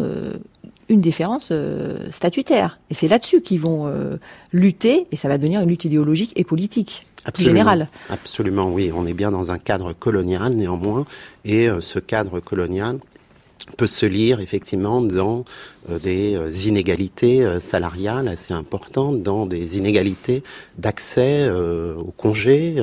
[0.89, 2.79] une différence euh, statutaire.
[2.89, 4.17] Et c'est là-dessus qu'ils vont euh,
[4.51, 7.05] lutter, et ça va devenir une lutte idéologique et politique.
[7.25, 7.87] Absolument, générale.
[8.09, 8.91] Absolument, oui.
[8.93, 11.05] On est bien dans un cadre colonial, néanmoins,
[11.45, 12.97] et euh, ce cadre colonial
[13.77, 15.45] peut se lire effectivement dans
[16.03, 20.43] des inégalités salariales assez importantes, dans des inégalités
[20.77, 22.75] d'accès aux congés.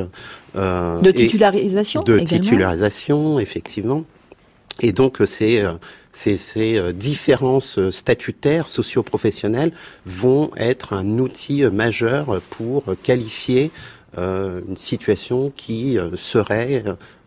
[0.55, 4.05] de titularisation De titularisation, effectivement.
[4.81, 5.63] Et donc c'est
[6.13, 9.73] ces, ces euh, différences euh, statutaires, socio-professionnelles
[10.07, 13.71] vont être un outil euh, majeur pour qualifier
[14.19, 16.83] euh, une situation qui serait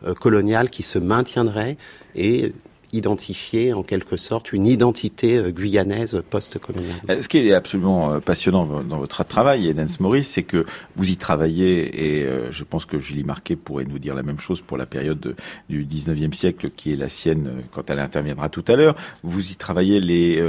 [0.05, 1.77] euh, coloniale, qui se maintiendrait
[2.15, 2.51] et
[2.93, 7.21] identifier en quelque sorte une identité guyanaise post-coloniale.
[7.21, 12.21] Ce qui est absolument passionnant dans votre travail, Edens Maurice, c'est que vous y travaillez
[12.21, 15.36] et je pense que Julie Marquet pourrait nous dire la même chose pour la période
[15.69, 18.95] du 19e siècle qui est la sienne quand elle interviendra tout à l'heure.
[19.23, 20.41] Vous y travaillez les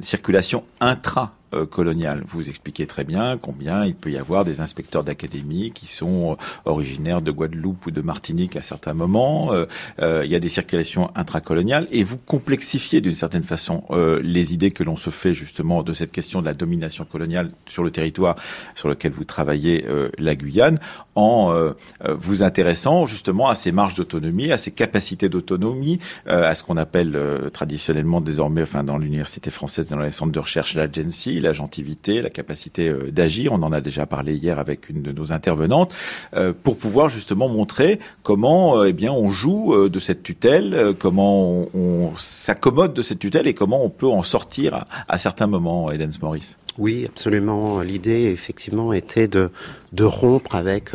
[0.00, 2.22] circulations intra euh, coloniale.
[2.28, 6.36] Vous expliquez très bien combien il peut y avoir des inspecteurs d'académie qui sont euh,
[6.64, 9.52] originaires de Guadeloupe ou de Martinique à certains moments.
[9.52, 13.84] Euh, il y a des circulations intracoloniales et vous complexifiez d'une certaine façon
[14.22, 17.82] les idées que l'on se fait justement de cette question de la domination coloniale sur
[17.84, 18.36] le territoire
[18.74, 19.84] sur lequel vous travaillez,
[20.18, 20.78] la Guyane,
[21.14, 21.72] en
[22.08, 27.18] vous intéressant justement à ces marges d'autonomie, à ces capacités d'autonomie, à ce qu'on appelle
[27.52, 32.88] traditionnellement désormais, enfin dans l'université française, dans les centres de recherche, l'agency, l'agentivité, la capacité
[32.88, 33.52] euh, d'agir.
[33.52, 35.92] On en a déjà parlé hier avec une de nos intervenantes
[36.34, 41.66] euh, pour pouvoir justement montrer comment euh, eh bien on joue de cette tutelle, comment
[41.74, 46.18] on, s'accommode de cette tutelle et comment on peut en sortir à, certains moments, Edens
[46.20, 46.56] Morris.
[46.78, 47.80] Oui, absolument.
[47.80, 49.50] L'idée, effectivement, était de,
[49.92, 50.90] de rompre avec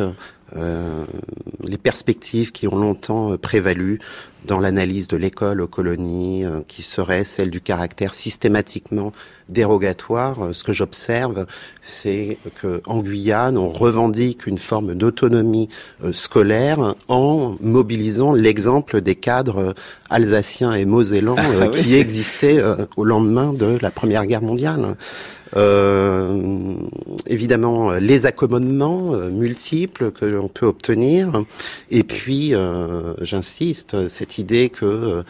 [0.54, 4.00] les perspectives qui ont longtemps prévalu
[4.48, 9.12] dans l'analyse de l'école aux colonies, euh, qui serait celle du caractère systématiquement
[9.48, 10.42] dérogatoire.
[10.42, 11.46] Euh, ce que j'observe,
[11.82, 15.68] c'est que en Guyane, on revendique une forme d'autonomie
[16.12, 19.74] scolaire en mobilisant l'exemple des cadres
[20.10, 22.62] alsaciens et mosellans ah qui existaient
[22.96, 24.96] au lendemain de la Première Guerre mondiale.
[25.56, 26.74] Euh,
[27.26, 31.44] évidemment, les accommodements euh, multiples que l'on peut obtenir.
[31.90, 35.24] Et puis, euh, j'insiste, cette que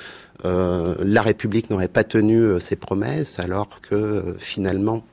[0.45, 5.05] la République n'aurait pas tenu ses promesses, alors que finalement,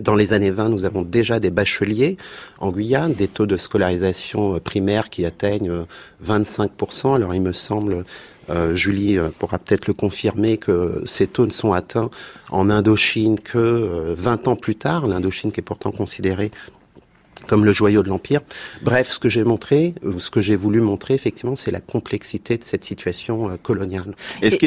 [0.00, 2.16] dans les années 20, nous avons déjà des bacheliers
[2.58, 5.84] en Guyane, des taux de scolarisation primaire qui atteignent
[6.24, 7.14] 25%.
[7.14, 8.04] Alors il me semble
[8.48, 12.10] euh, Julie euh, pourra peut-être le confirmer que ces taux ne sont atteints
[12.50, 16.52] en Indochine que 20 euh, ans plus tard, l'Indochine qui est pourtant considérée
[17.46, 18.40] comme le joyau de l'Empire.
[18.82, 22.64] Bref, ce que j'ai montré, ce que j'ai voulu montrer, effectivement, c'est la complexité de
[22.64, 24.14] cette situation coloniale.
[24.42, 24.66] Est-ce que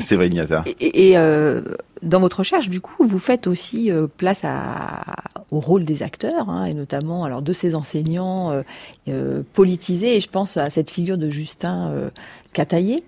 [0.00, 1.14] c'est vrai, Ignata Et,
[2.00, 5.16] dans votre recherche, du coup, vous faites aussi place à,
[5.50, 8.62] au rôle des acteurs, hein, et notamment alors de ces enseignants
[9.54, 10.16] politisés.
[10.16, 12.10] Et je pense à cette figure de Justin
[12.52, 13.02] Cataillé,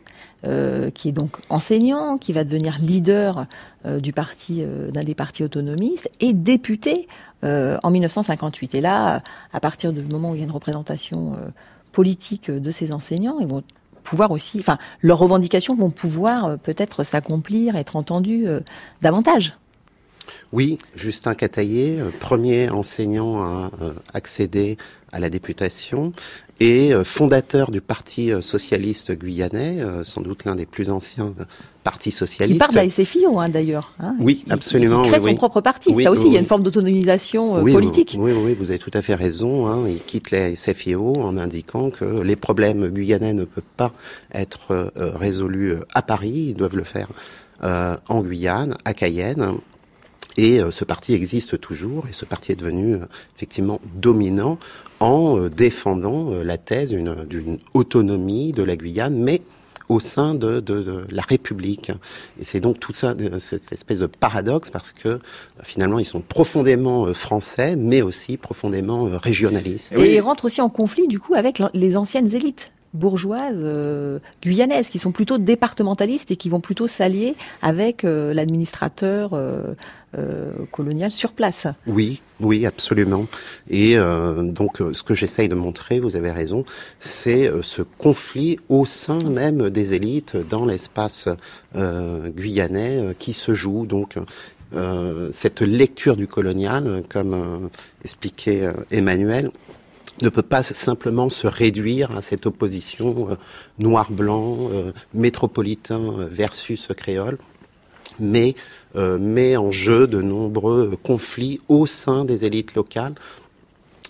[0.46, 3.46] euh, qui est donc enseignant, qui va devenir leader
[3.84, 7.08] euh, du parti, euh, d'un des partis autonomistes, et député
[7.42, 8.74] en 1958.
[8.74, 9.22] Et là,
[9.54, 11.38] à partir du moment où il y a une représentation
[11.90, 13.62] politique de ces enseignants, ils vont
[14.04, 18.46] pouvoir aussi, enfin, leurs revendications vont pouvoir peut-être s'accomplir, être entendues
[19.00, 19.54] davantage.
[20.52, 23.70] Oui, Justin Cataillé, premier enseignant à
[24.12, 24.76] accéder
[25.10, 26.12] à la députation,
[26.60, 31.32] et euh, fondateur du Parti euh, socialiste guyanais, euh, sans doute l'un des plus anciens
[31.82, 32.52] partis socialistes.
[32.52, 33.94] Qui part de la SFIO, hein, d'ailleurs.
[33.98, 35.04] Hein, oui, absolument.
[35.04, 35.94] Il, crée son propre parti.
[36.02, 38.16] Ça aussi, il y a une forme d'autonomisation politique.
[38.18, 39.66] Oui, oui, vous avez tout à fait raison.
[39.66, 39.86] Hein.
[39.88, 43.92] Il quitte la SFIO en indiquant que les problèmes guyanais ne peuvent pas
[44.34, 47.08] être résolus à Paris, ils doivent le faire
[47.62, 49.54] en Guyane, à Cayenne.
[50.36, 52.96] Et ce parti existe toujours, et ce parti est devenu
[53.36, 54.58] effectivement dominant
[55.00, 59.42] en euh, défendant euh, la thèse d'une autonomie de la Guyane, mais
[59.88, 61.90] au sein de, de, la République.
[62.40, 65.18] Et c'est donc tout ça, euh, cette espèce de paradoxe, parce que
[65.64, 69.92] finalement, ils sont profondément français, mais aussi profondément régionalistes.
[69.96, 74.98] Et ils rentrent aussi en conflit, du coup, avec les anciennes élites bourgeoises guyanaises qui
[74.98, 79.34] sont plutôt départementalistes et qui vont plutôt s'allier avec l'administrateur
[80.18, 81.68] euh, coloniale sur place.
[81.86, 83.26] Oui, oui, absolument.
[83.68, 86.64] Et euh, donc, euh, ce que j'essaye de montrer, vous avez raison,
[86.98, 91.28] c'est ce conflit au sein même des élites dans l'espace
[91.76, 93.86] guyanais qui se joue.
[93.86, 94.16] Donc,
[95.32, 97.70] cette lecture du colonial, comme
[98.02, 99.52] expliquait Emmanuel,
[100.22, 103.38] ne peut pas simplement se réduire à cette opposition
[103.78, 104.70] noir-blanc,
[105.14, 107.38] métropolitain versus créole
[108.20, 108.54] mais
[108.96, 113.14] euh, met en jeu de nombreux conflits au sein des élites locales.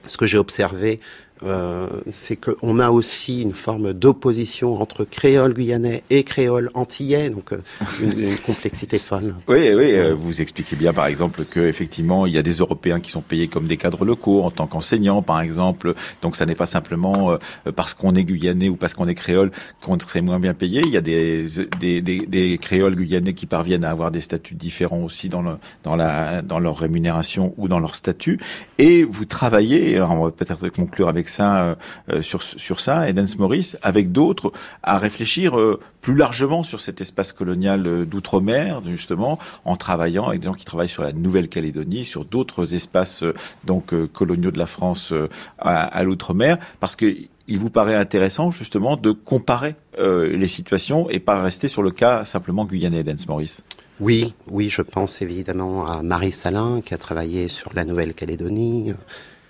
[0.07, 1.01] Ce que j'ai observé
[1.43, 7.53] euh, c'est qu'on a aussi une forme d'opposition entre créole guyanais et créole antillais, donc
[7.53, 7.63] euh,
[8.03, 9.35] une, complexité folle.
[9.49, 13.01] Oui, oui, euh, vous expliquez bien par exemple que effectivement il y a des Européens
[13.01, 15.95] qui sont payés comme des cadres locaux en tant qu'enseignants, par exemple.
[16.21, 17.39] Donc ça n'est pas simplement
[17.75, 19.51] parce qu'on est guyanais ou parce qu'on est créole
[19.81, 20.83] qu'on serait moins bien payé.
[20.85, 21.47] Il y a des,
[21.81, 25.97] des, des, créoles guyanais qui parviennent à avoir des statuts différents aussi dans, le, dans,
[25.97, 28.39] la, dans leur rémunération ou dans leur statut.
[28.79, 31.77] Et vous travaillez, alors on va peut-être conclure avec ça
[32.21, 34.53] sur sur ça, et Dance Maurice, avec d'autres,
[34.83, 35.57] à réfléchir
[36.01, 40.89] plus largement sur cet espace colonial d'outre-mer, justement, en travaillant avec des gens qui travaillent
[40.89, 43.25] sur la Nouvelle-Calédonie, sur d'autres espaces
[43.65, 45.13] donc coloniaux de la France
[45.59, 47.15] à, l'outre-mer, parce que
[47.51, 51.91] il vous paraît intéressant justement de comparer euh, les situations et pas rester sur le
[51.91, 53.63] cas simplement guyanais, Dance Maurice?
[53.99, 58.95] Oui, oui, je pense évidemment à Marie Salin qui a travaillé sur la Nouvelle-Calédonie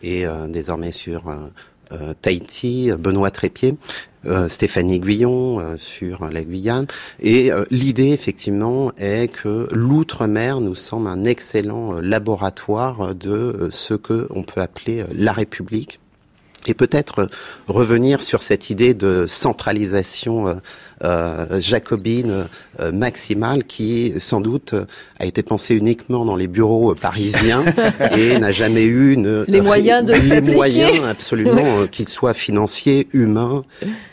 [0.02, 1.48] et euh, désormais sur euh,
[2.22, 3.76] Tahiti, Benoît Trépied,
[4.48, 6.86] Stéphanie Guyon sur la Guyane.
[7.20, 14.42] Et l'idée, effectivement, est que l'outre-mer nous semble un excellent laboratoire de ce que on
[14.42, 16.00] peut appeler la République
[16.66, 17.28] et peut-être
[17.68, 20.56] revenir sur cette idée de centralisation euh, euh,
[21.60, 22.46] jacobine
[22.80, 24.74] euh, maximale qui sans doute
[25.18, 27.64] a été pensée uniquement dans les bureaux parisiens
[28.16, 33.64] et n'a jamais eu une, les moyens de les moyens absolument qu'ils soient financiers, humains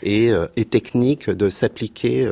[0.02, 2.28] et, et techniques de s'appliquer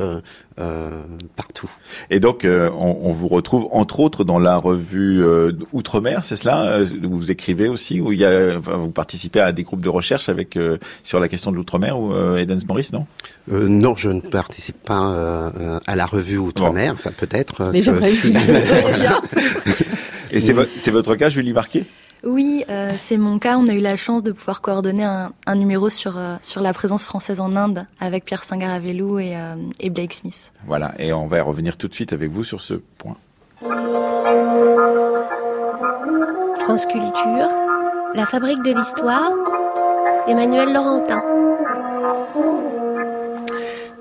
[0.58, 1.02] euh,
[1.36, 1.70] partout.
[2.08, 6.36] Et donc, euh, on, on, vous retrouve entre autres dans la revue euh, Outre-mer, c'est
[6.36, 9.90] cela où Vous écrivez aussi, où il y a, vous participez à des groupes de
[9.90, 10.58] recherche avec
[11.04, 13.06] sur la question de l'outre-mer ou Eden Maurice, non?
[13.48, 15.50] Non, je ne participe pas
[15.86, 16.92] à la revue Outre-mer.
[16.94, 17.70] Enfin, peut-être.
[17.72, 18.34] Mais j'aimerais si...
[20.30, 21.84] Et c'est votre cas, Julie Marquet?
[22.24, 23.56] Oui, euh, c'est mon cas.
[23.56, 27.04] On a eu la chance de pouvoir coordonner un, numéro sur, euh, sur la présence
[27.04, 30.52] française en Inde avec Pierre Singaravelou et, euh, et Blake Smith.
[30.66, 33.16] Voilà, et on va revenir tout de suite avec vous sur ce point.
[36.58, 37.48] France Culture,
[38.14, 39.30] la fabrique de l'histoire,
[40.26, 41.22] Emmanuel Laurentin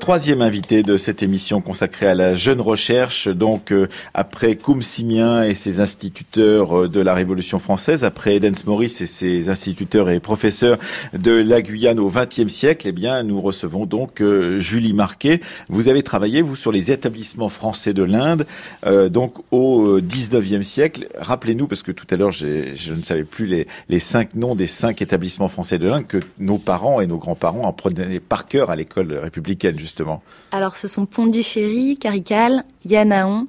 [0.05, 3.27] troisième invité de cette émission consacrée à la jeune recherche.
[3.27, 8.63] Donc, euh, après Koum Simien et ses instituteurs euh, de la Révolution française, après Edens
[8.67, 10.77] Maurice et ses instituteurs et professeurs
[11.17, 15.41] de la Guyane au XXe siècle, eh bien, nous recevons donc euh, Julie Marquet.
[15.69, 18.45] Vous avez travaillé, vous, sur les établissements français de l'Inde,
[19.09, 21.07] donc au XIXe siècle.
[21.17, 24.67] Rappelez-nous, parce que tout à l'heure, je ne savais plus les, les cinq noms des
[24.67, 28.75] cinq établissements français de l'Inde que nos parents et nos grands-parents apprenaient par cœur à
[28.75, 29.94] l'école républicaine, justement.
[30.51, 33.47] Alors, ce sont Pondichéry, Karikal, Yanaon,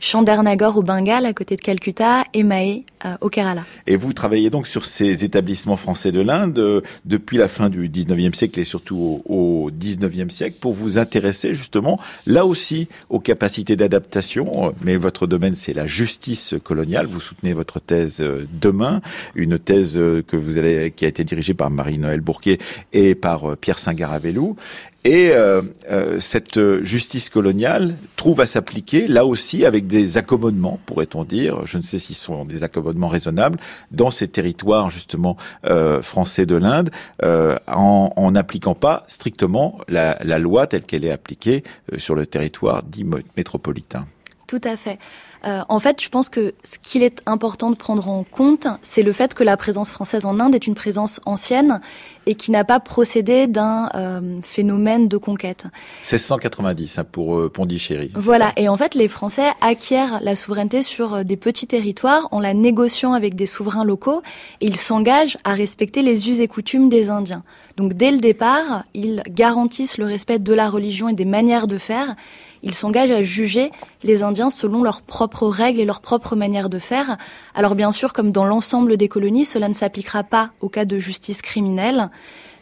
[0.00, 3.64] Chandernagore au Bengale, à côté de Calcutta, et Mahé euh, au Kerala.
[3.86, 7.88] Et vous travaillez donc sur ces établissements français de l'Inde euh, depuis la fin du
[7.88, 13.18] 19e siècle et surtout au, au 19e siècle pour vous intéresser justement là aussi aux
[13.18, 14.72] capacités d'adaptation.
[14.82, 17.06] Mais votre domaine, c'est la justice coloniale.
[17.06, 19.00] Vous soutenez votre thèse euh, demain,
[19.34, 22.58] une thèse que vous allez, qui a été dirigée par Marie-Noël Bourquet
[22.92, 24.56] et par Pierre Singaravelou.
[25.04, 31.24] Et euh, euh, cette justice coloniale trouve à s'appliquer là aussi avec des accommodements, pourrait-on
[31.24, 33.58] dire, je ne sais s'ils sont des accommodements raisonnables,
[33.92, 35.36] dans ces territoires justement
[35.66, 36.90] euh, français de l'Inde,
[37.22, 41.62] en n'appliquant pas strictement la, la, loi telle qu'elle est appliquée
[41.96, 44.06] sur le territoire dit métropolitain.
[44.46, 44.98] Tout à fait.
[45.44, 49.02] Euh, en fait, je pense que ce qu'il est important de prendre en compte, c'est
[49.02, 51.80] le fait que la présence française en Inde est une présence ancienne
[52.28, 55.64] et qui n'a pas procédé d'un euh, phénomène de conquête.
[56.02, 58.10] 1690 hein, pour euh, Pondichéry.
[58.14, 62.40] Voilà, et en fait, les Français acquièrent la souveraineté sur euh, des petits territoires en
[62.40, 64.20] la négociant avec des souverains locaux
[64.60, 67.44] et ils s'engagent à respecter les us et coutumes des Indiens.
[67.78, 71.78] Donc dès le départ, ils garantissent le respect de la religion et des manières de
[71.78, 72.14] faire
[72.62, 73.70] ils s'engagent à juger
[74.02, 77.16] les Indiens selon leurs propres règles et leurs propres manières de faire.
[77.54, 80.98] Alors bien sûr, comme dans l'ensemble des colonies, cela ne s'appliquera pas au cas de
[80.98, 82.10] justice criminelle,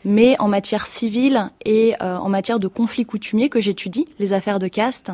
[0.05, 4.59] mais en matière civile et euh, en matière de conflits coutumiers que j'étudie, les affaires
[4.59, 5.11] de caste,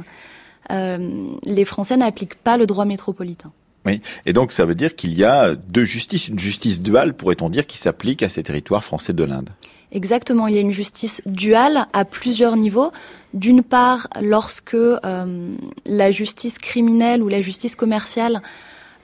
[0.71, 3.53] euh, les Français n'appliquent pas le droit métropolitain.
[3.85, 7.49] Oui, et donc ça veut dire qu'il y a deux justices, une justice duale, pourrait-on
[7.49, 9.51] dire, qui s'applique à ces territoires français de l'Inde?
[9.93, 12.93] Exactement, il y a une justice duale à plusieurs niveaux.
[13.35, 18.41] D'une part, lorsque euh, la justice criminelle ou la justice commerciale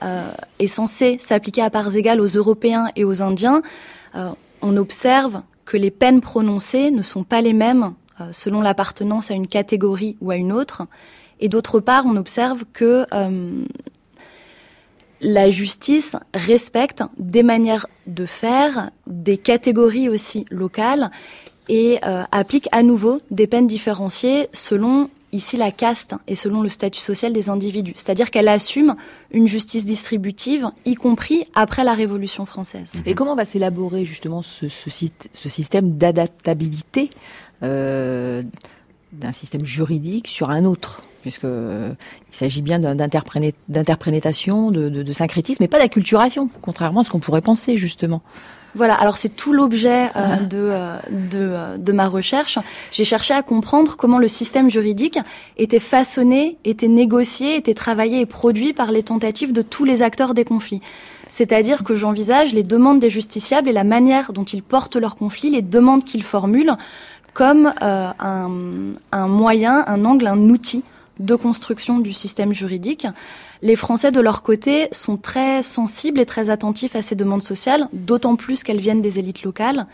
[0.03, 3.61] euh, est censée s'appliquer à parts égales aux Européens et aux Indiens,
[4.15, 4.31] euh,
[4.63, 7.93] on observe que les peines prononcées ne sont pas les mêmes
[8.33, 10.83] selon l'appartenance à une catégorie ou à une autre.
[11.39, 13.07] Et d'autre part, on observe que
[15.21, 21.11] la justice respecte des manières de faire, des catégories aussi locales
[21.69, 26.69] et euh, applique à nouveau des peines différenciées selon ici la caste et selon le
[26.69, 27.93] statut social des individus.
[27.97, 28.97] C'est-à-dire qu'elle assume
[29.31, 32.91] une justice distributive, y compris après la Révolution française.
[33.05, 37.11] Et comment va s'élaborer justement ce, système d'adaptabilité
[37.63, 38.43] euh,
[39.13, 41.97] d'un système juridique sur un autre, puisque il
[42.37, 47.43] s'agit bien d'interprétation, de, de, de, syncrétisme, mais pas d'acculturation, contrairement à ce qu'on pourrait
[47.43, 48.23] penser justement.
[48.75, 52.59] Voilà, alors c'est tout l'objet euh, de, euh, de, euh, de, ma recherche.
[52.93, 55.19] J'ai cherché à comprendre comment le système juridique
[55.57, 60.35] était façonné, était négocié, était travaillé et produit par les tentatives de tous les acteurs
[60.35, 60.83] des conflits.
[61.29, 65.51] C'est-à-dire que j'envisage les demandes des justiciables et la manière dont ils portent leurs conflits,
[65.51, 66.77] les demandes qu'ils formulent,
[67.35, 68.15] comme un,
[69.13, 70.83] un moyen, un angle, un outil
[71.19, 73.07] de construction du système juridique.
[73.63, 77.89] Les Français, de leur côté, sont très sensibles et très attentifs à ces demandes sociales,
[77.93, 79.87] d'autant plus qu'elles viennent des élites locales.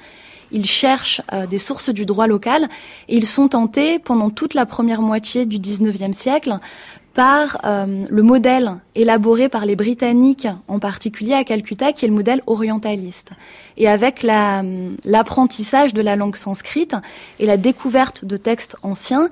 [0.52, 2.68] Ils cherchent euh, des sources du droit local
[3.08, 6.58] et ils sont tentés, pendant toute la première moitié du XIXe siècle,
[7.14, 12.14] par euh, le modèle élaboré par les Britanniques, en particulier à Calcutta, qui est le
[12.14, 13.30] modèle orientaliste.
[13.76, 16.96] Et avec l'apprentissage de la langue sanscrite
[17.38, 19.30] et la découverte de textes anciens,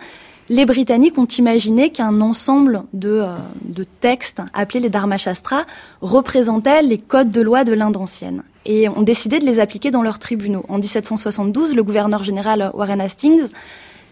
[0.49, 5.65] les Britanniques ont imaginé qu'un ensemble de, euh, textes appelés les Dharmashastra
[6.01, 10.03] représentaient les codes de loi de l'Inde ancienne et ont décidé de les appliquer dans
[10.03, 10.65] leurs tribunaux.
[10.69, 13.49] En 1772, le gouverneur général Warren Hastings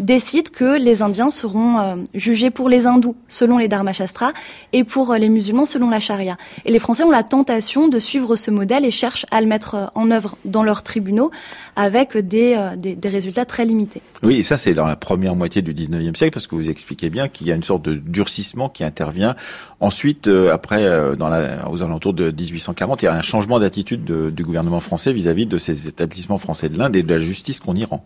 [0.00, 4.32] décide que les Indiens seront euh, jugés pour les hindous selon les Dharmashastras
[4.72, 6.36] et pour euh, les musulmans selon la charia.
[6.64, 9.74] Et les Français ont la tentation de suivre ce modèle et cherchent à le mettre
[9.74, 11.30] euh, en œuvre dans leurs tribunaux
[11.76, 14.02] avec des, des, des résultats très limités.
[14.22, 17.10] Oui, et ça c'est dans la première moitié du 19e siècle parce que vous expliquez
[17.10, 19.36] bien qu'il y a une sorte de durcissement qui intervient.
[19.80, 24.44] Ensuite, après, dans la, aux alentours de 1840, il y a un changement d'attitude du
[24.44, 27.74] gouvernement français vis-à-vis -vis de ces établissements français de l'Inde et de la justice qu'on
[27.74, 28.04] y rend.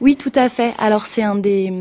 [0.00, 0.74] Oui, tout à fait.
[0.78, 1.72] Alors c'est un des,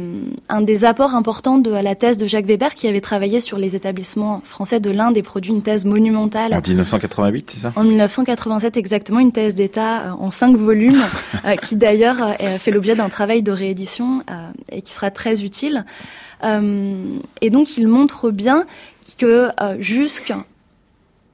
[0.49, 3.75] un des apports importants de la thèse de Jacques Weber qui avait travaillé sur les
[3.75, 6.53] établissements français de l'Inde et produit une thèse monumentale.
[6.53, 7.73] En 1988, c'est ça?
[7.75, 11.01] En 1987 exactement, une thèse d'État euh, en cinq volumes
[11.45, 14.23] euh, qui d'ailleurs euh, fait l'objet d'un travail de réédition
[14.71, 15.85] et qui sera très utile.
[16.43, 18.65] et donc il montre bien
[19.17, 19.49] que
[19.79, 20.45] jusqu'à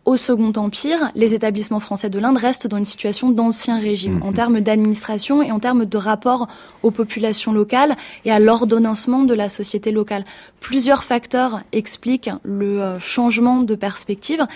[0.09, 4.23] au Second Empire, les établissements français de l'Inde restent dans une situation d'ancien régime mhm.
[4.23, 6.47] en termes d'administration et en termes de rapport
[6.81, 7.95] aux populations locales
[8.25, 10.25] et à l'ordonnancement de la société locale.
[10.61, 14.47] Plusieurs facteurs expliquent le euh, changement de perspective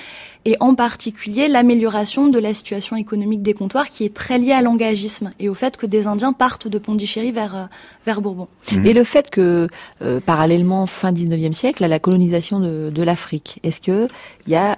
[0.45, 4.61] et en particulier l'amélioration de la situation économique des comptoirs qui est très liée à
[4.61, 7.65] l'engagisme et au fait que des Indiens partent de Pondichéry vers, euh,
[8.05, 8.47] vers Bourbon.
[8.71, 8.85] Mhm.
[8.85, 9.67] Et le fait que,
[10.01, 14.07] euh, parallèlement, fin 19e siècle, à la colonisation de, de l'Afrique, est-ce qu'il
[14.47, 14.77] y a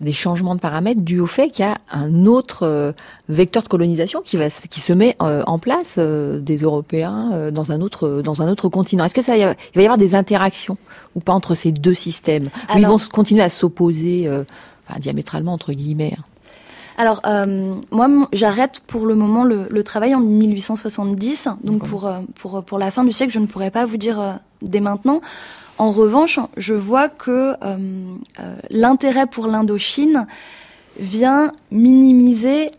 [0.00, 2.92] des changements de paramètres dus au fait qu'il y a un autre euh,
[3.28, 7.72] vecteur de colonisation qui va qui se met euh, en place euh, des Européens dans
[7.72, 9.04] un autre dans un autre continent?
[9.04, 10.76] Est-ce que ça il va y avoir des interactions
[11.14, 12.48] ou pas entre ces deux systèmes?
[12.74, 14.28] Où ils vont continuer à s'opposer
[14.98, 16.24] diamétralement entre guillemets hein
[16.96, 17.22] alors,
[17.90, 21.48] moi, j'arrête pour le moment le, travail en 1870.
[21.64, 24.78] Donc, pour, pour, pour la fin du siècle, je ne pourrais pas vous dire dès
[24.78, 25.20] maintenant.
[25.78, 27.54] En revanche, je vois que euh,
[28.40, 30.26] euh, l'intérêt pour l'Indochine
[30.98, 32.70] vient minimiser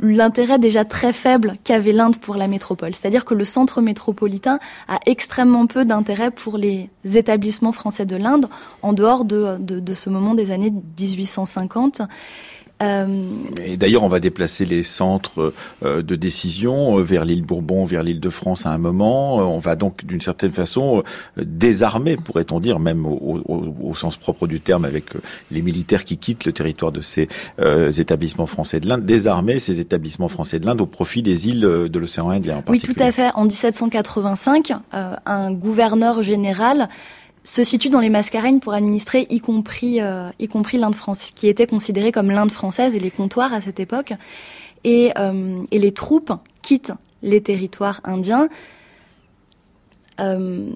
[0.00, 2.94] l'intérêt déjà très faible qu'avait l'Inde pour la métropole.
[2.94, 4.58] C'est-à-dire que le centre métropolitain
[4.88, 8.48] a extrêmement peu d'intérêt pour les établissements français de l'Inde
[8.82, 12.02] en dehors de, de, ce moment des années 1850.
[12.82, 13.06] Euh,
[13.64, 15.52] Et d'ailleurs, on va déplacer les centres
[15.82, 19.36] euh, de décision euh, vers l'île Bourbon, vers l'île de France à un moment.
[19.36, 21.02] On va donc, d'une certaine façon,
[21.36, 25.04] désarmer, pourrait-on dire, même au, sens propre du terme, avec
[25.50, 27.28] les militaires qui quittent le territoire de ces
[27.98, 31.98] établissements français de l'Inde, désarmer ces établissements français de l'Inde au profit des îles de
[31.98, 32.58] l'océan Indien.
[32.66, 33.30] En oui, tout à fait.
[33.34, 36.88] En 1785, un gouverneur général
[37.44, 41.48] se situe dans les Mascareignes pour administrer y compris, euh, y compris l'Inde française, qui
[41.48, 44.12] était considérée comme l'Inde française et les comptoirs à cette époque.
[44.84, 46.32] Et, euh, et les troupes
[46.62, 48.48] quittent les territoires indiens.
[50.20, 50.70] Euh,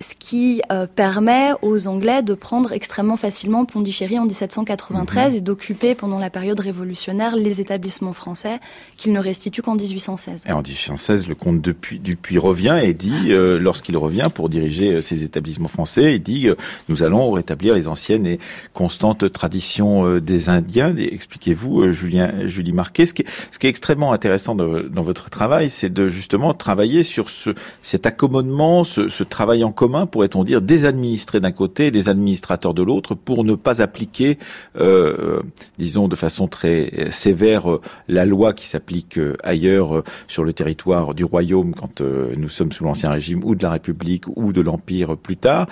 [0.00, 5.38] ce qui euh, permet aux Anglais de prendre extrêmement facilement Pondichéry en 1793 mhm.
[5.38, 8.60] et d'occuper pendant la période révolutionnaire les établissements français
[8.96, 10.44] qu'ils ne restituent qu'en 1816.
[10.48, 14.94] Et en 1816, le comte Dupuis, Dupuis revient et dit, euh, lorsqu'il revient pour diriger
[14.94, 16.48] euh, ces établissements français, il dit
[16.88, 18.38] nous allons rétablir les anciennes et
[18.72, 20.94] constantes traditions des Indiens.
[20.96, 25.70] Expliquez-vous, Julien, Julie Marquet, ce qui, est, ce qui est extrêmement intéressant dans votre travail,
[25.70, 27.50] c'est de justement travailler sur ce,
[27.82, 32.08] cet accommodement, ce, ce travail en commun pourrait-on dire, des administrés d'un côté et des
[32.08, 34.38] administrateurs de l'autre pour ne pas appliquer,
[34.78, 35.40] euh,
[35.78, 41.14] disons de façon très sévère, euh, la loi qui s'applique euh, ailleurs sur le territoire
[41.14, 45.16] du royaume quand nous sommes sous l'ancien régime ou de la République ou de l'Empire
[45.16, 45.66] plus tard,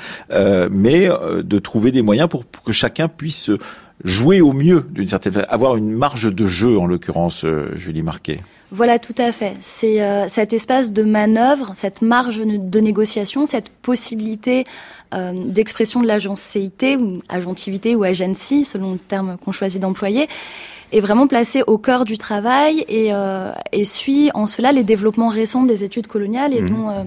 [0.71, 3.51] mais de trouver des moyens pour, que chacun puisse
[4.05, 7.45] jouer au mieux d'une certaine façon, avoir une marge de jeu en l'occurrence,
[7.75, 8.39] Julie Marquet.
[8.75, 9.53] Voilà, tout à fait.
[9.61, 14.65] C'est euh, cet espace de manœuvre, cette marge de négociation, cette possibilité
[15.13, 20.27] euh, d'expression de l'agencéité ou agentivité ou agency, selon le terme qu'on choisit d'employer,
[20.91, 25.29] est vraiment placé au cœur du travail et, euh, et suit en cela les développements
[25.29, 26.69] récents des études coloniales et Mhm.
[26.71, 27.03] dont euh,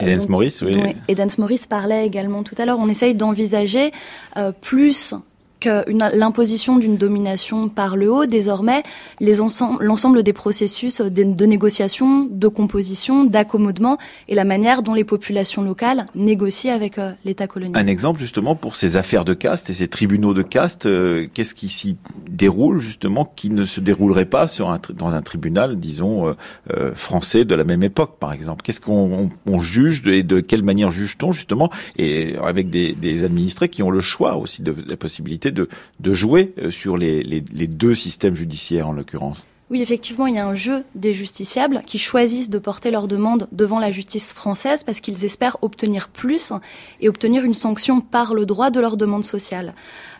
[0.00, 0.72] Edens dont- Morris, oui.
[0.74, 2.78] dont Edens Morris parlait également tout à l'heure.
[2.78, 3.92] On essaye d'envisager
[4.36, 5.14] euh, plus
[5.60, 5.84] que
[6.16, 8.82] l'imposition d'une domination par le haut, désormais,
[9.20, 13.98] l'ensemble des processus de, de négociation, de composition, d'accommodement
[14.28, 17.82] et la manière dont les populations locales négocient avec euh, l'État colonial.
[17.82, 21.54] Un exemple justement pour ces affaires de caste et ces tribunaux de caste, euh, qu'est-ce
[21.54, 21.96] qui s'y
[22.28, 24.46] déroule justement qui ne se déroulerait pas
[24.94, 26.32] dans un tribunal, disons, euh,
[26.72, 28.62] euh, français de la même époque par exemple?
[28.62, 33.68] Qu'est-ce qu'on on, on juge et de quelle manière juge-t-on justement Et avec des administrés
[33.68, 35.68] qui ont le choix aussi de la possibilité de,
[36.14, 39.46] jouer euh, sur les, les, les deux systèmes judiciaires en l'occurrence.
[39.68, 43.48] Oui, effectivement, il y a un jeu des justiciables qui choisissent de porter leur demande
[43.50, 46.52] devant la justice française parce qu'ils espèrent obtenir plus
[47.00, 49.74] et obtenir une sanction par le droit de leur demande sociale.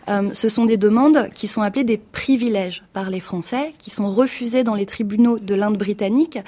[0.09, 4.09] Euh, ce sont des demandes qui sont appelées des privilèges par les Français, qui sont
[4.11, 6.39] refusés dans les tribunaux de l'Inde britannique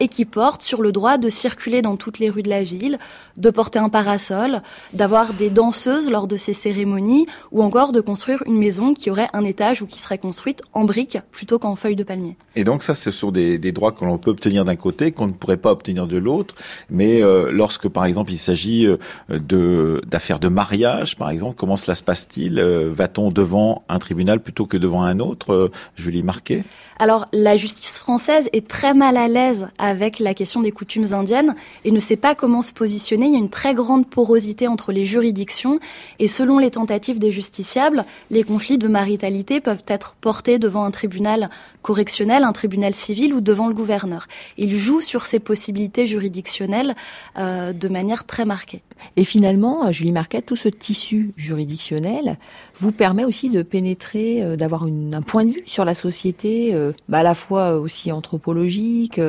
[0.00, 2.98] et qui portent sur le droit de circuler dans toutes les rues de la ville,
[3.36, 4.62] de porter un parasol,
[4.92, 9.28] d'avoir des danseuses lors de ces cérémonies ou encore de construire une maison qui aurait
[9.32, 12.36] un étage ou qui serait construite en briques plutôt qu'en feuilles de palmier.
[12.54, 15.32] Et donc ça, ce sont des, droits que l'on peut obtenir d'un côté, qu'on ne
[15.32, 16.54] pourrait pas obtenir de l'autre.
[16.90, 21.94] Mais euh, lorsque, par exemple, il s'agit euh, d'affaires de mariage, par exemple, comment cela
[21.94, 22.58] se passe-t-il
[23.06, 26.64] Va-t-on devant un tribunal plutôt que devant un autre euh, Julie Marquet?
[26.98, 31.54] Alors, la justice française est très mal à l'aise avec la question des coutumes indiennes
[31.84, 33.26] et ne sait pas comment se positionner.
[33.26, 35.78] Il y a une très grande porosité entre les juridictions
[36.18, 40.90] et selon les tentatives des justiciables, les conflits de maritalité peuvent être portés devant un
[40.90, 41.48] tribunal
[41.82, 44.26] correctionnel, un tribunal civil ou devant le gouverneur.
[44.58, 46.96] Il joue sur ces possibilités juridictionnelles
[47.38, 48.82] euh, de manière très marquée.
[49.16, 52.38] Et finalement, euh, Julie Marquette, tout ce tissu juridictionnel
[52.78, 56.92] vous permet aussi de pénétrer, euh, d'avoir un point de vue sur la société, euh,
[57.08, 59.20] bah, à la fois aussi anthropologique,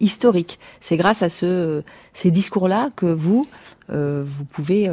[0.00, 0.58] historique.
[0.80, 3.46] C'est grâce à ce, ces discours-là que vous,
[3.88, 4.90] vous pouvez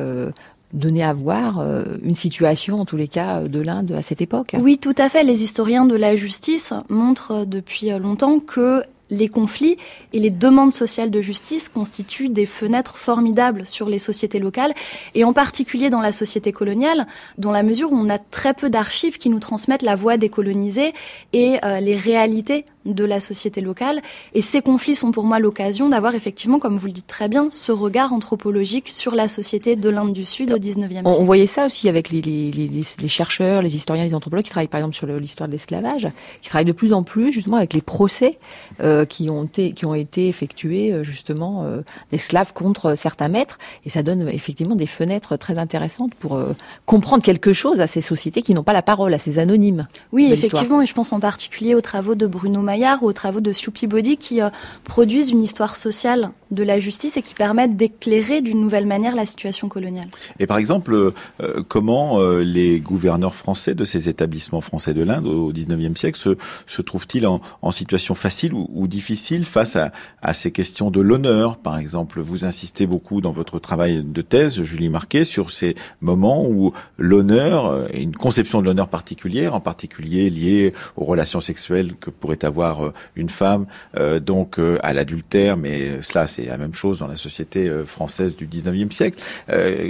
[0.73, 1.63] donner à voir
[2.03, 4.55] une situation, en tous les cas, de l'Inde à cette époque.
[4.59, 5.23] Oui, tout à fait.
[5.23, 9.77] Les historiens de la justice montrent depuis longtemps que les conflits
[10.13, 14.73] et les demandes sociales de justice constituent des fenêtres formidables sur les sociétés locales
[15.13, 17.05] et en particulier dans la société coloniale,
[17.37, 20.29] dans la mesure où on a très peu d'archives qui nous transmettent la voix des
[20.29, 20.93] colonisés
[21.33, 24.01] et euh, les réalités de la société locale.
[24.33, 27.49] Et ces conflits sont pour moi l'occasion d'avoir effectivement, comme vous le dites très bien,
[27.51, 31.01] ce regard anthropologique sur la société de l'Inde du Sud au 19e siècle.
[31.05, 34.15] On, on voyait ça aussi avec les, les, les, les- les chercheurs, les historiens, les
[34.15, 36.07] anthropologues qui travaillent par exemple sur l'histoire de l'esclavage,
[36.41, 38.39] qui travaillent de plus en plus justement avec les procès
[38.81, 41.81] euh, qui, ont été, qui ont été effectués euh, justement euh,
[42.11, 43.59] d'esclaves contre certains maîtres.
[43.85, 46.53] Et ça donne effectivement des fenêtres très intéressantes pour euh,
[46.85, 49.87] comprendre quelque chose à ces sociétés qui n'ont pas la parole, à ces anonymes.
[50.11, 53.41] Oui, effectivement, et je pense en particulier aux travaux de Bruno Maillard ou aux travaux
[53.41, 54.49] de Soupy Body qui euh,
[54.83, 59.25] produisent une histoire sociale de la justice et qui permettent d'éclairer d'une nouvelle manière la
[59.25, 60.09] situation coloniale.
[60.39, 65.01] Et par exemple, euh, euh, comment euh, les gouverneurs français de ces établissements français de
[65.01, 66.37] l'Inde au XIXe siècle se,
[66.67, 71.57] se trouvent-ils en, en situation facile ou, ou difficile face à, ces questions de l'honneur
[71.57, 76.45] Par exemple, vous insistez beaucoup dans votre travail de thèse, Julie Marquet, sur ces moments
[76.45, 82.11] où l'honneur, euh, une conception de l'honneur particulière, en particulier liée aux relations sexuelles que
[82.11, 83.65] pourrait avoir euh, une femme,
[83.97, 88.45] euh, donc à l'adultère, mais cela c'est la même chose dans la société française du
[88.45, 89.23] XIXe siècle.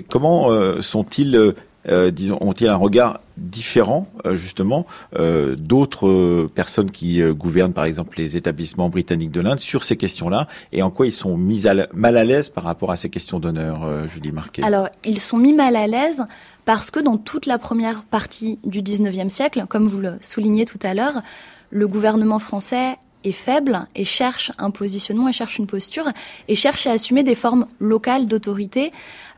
[0.08, 1.56] Comment sont-ils,
[1.88, 4.86] euh, disons, ont-ils un regard différent euh, justement
[5.18, 9.98] euh, d'autres euh, personnes qui gouvernent par exemple les établissements britanniques de l'Inde sur ces
[9.98, 13.10] questions-là et en quoi ils sont mis à mal à l'aise par rapport à ces
[13.10, 14.64] questions d'honneur, Julie Marquet.
[14.64, 16.24] Alors, ils sont mis mal à l'aise
[16.66, 20.80] parce que dans toute la première partie du 19e siècle, comme vous le soulignez tout
[20.84, 21.22] à l'heure,
[21.70, 26.08] le gouvernement français est faible et cherche un positionnement et cherche une posture
[26.48, 28.92] et cherche à assumer des formes locales d'autorité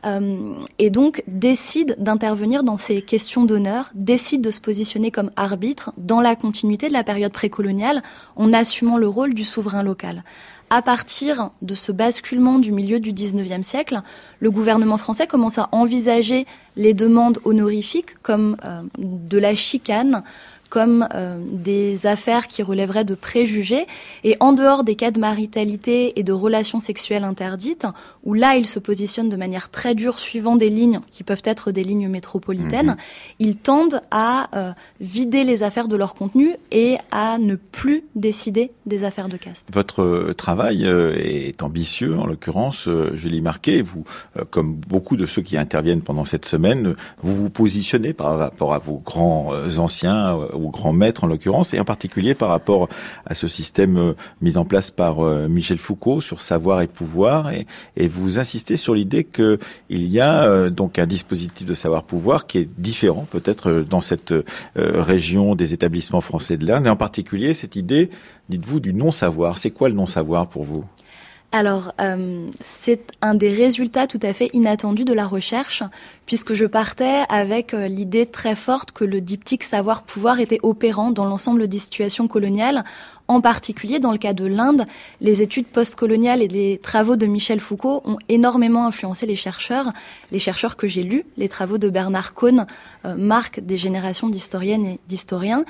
[0.04, 5.92] euh, et donc décide d'intervenir dans ces questions d'honneur, décide de se positionner comme arbitre
[5.96, 8.02] dans la continuité de la période précoloniale
[8.36, 10.22] en assumant le rôle du souverain local.
[10.70, 14.02] À partir de ce basculement du milieu du 19e siècle,
[14.40, 20.22] le gouvernement français commence à envisager les demandes honorifiques comme euh, de la chicane,
[20.74, 21.06] comme
[21.38, 23.86] des affaires qui relèveraient de préjugés.
[24.24, 27.86] Et en dehors des cas de maritalité et de relations sexuelles interdites,
[28.24, 31.70] où là, ils se positionnent de manière très dure suivant des lignes qui peuvent être
[31.70, 32.96] des lignes métropolitaines, mhm.
[33.38, 39.04] ils tendent à vider les affaires de leur contenu et à ne plus décider des
[39.04, 39.68] affaires de caste.
[39.72, 43.80] Votre travail est ambitieux, en l'occurrence, Julie Marquet.
[43.80, 44.02] Vous,
[44.50, 48.78] comme beaucoup de ceux qui interviennent pendant cette semaine, vous vous positionnez par rapport à
[48.78, 52.88] vos grands euh, anciens, euh, ou grands maîtres en l'occurrence, et en particulier par rapport
[53.26, 57.66] à ce système euh, mis en place par Michel Foucault sur savoir et pouvoir, et,
[57.96, 59.58] et vous insistez sur l'idée qu'il
[59.90, 64.34] y a donc un dispositif de savoir-pouvoir qui est différent peut-être dans cette
[64.74, 68.10] région des établissements français de l'Inde, et en particulier cette idée,
[68.48, 69.58] dites-vous, du non-savoir.
[69.58, 70.84] C'est quoi le non-savoir pour vous?
[71.52, 75.84] Alors, euh, c'est un des résultats tout à fait inattendus de la recherche,
[76.26, 81.26] puisque je partais avec euh, l'idée très forte que le diptyque savoir-pouvoir était opérant dans
[81.26, 82.82] l'ensemble des situations coloniales,
[83.28, 84.84] en particulier dans le cas de l'Inde.
[85.20, 89.92] Les études postcoloniales et les travaux de Michel Foucault ont énormément influencé les chercheurs.
[90.32, 92.66] Les chercheurs que j'ai lus, les travaux de Bernard Cohn,
[93.04, 95.64] euh, marquent des générations d'historiennes et d'historiens.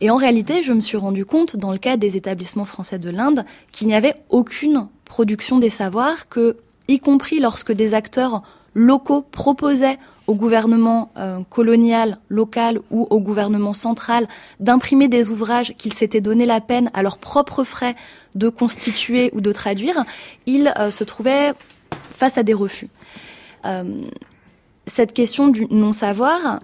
[0.00, 3.10] Et en réalité, je me suis rendu compte, dans le cas des établissements français de
[3.10, 3.42] l'Inde,
[3.72, 6.56] qu'il n'y avait aucune production des savoirs, que,
[6.88, 8.42] y compris lorsque des acteurs
[8.74, 14.28] locaux proposaient au gouvernement euh, colonial local ou au gouvernement central
[14.60, 17.96] d'imprimer des ouvrages qu'ils s'étaient donné la peine à leurs propres frais
[18.36, 20.04] de constituer ou de traduire,
[20.46, 21.52] ils euh, se trouvaient
[22.10, 22.88] face à des refus.
[23.64, 24.02] Euh,
[24.86, 26.60] cette question du non-savoir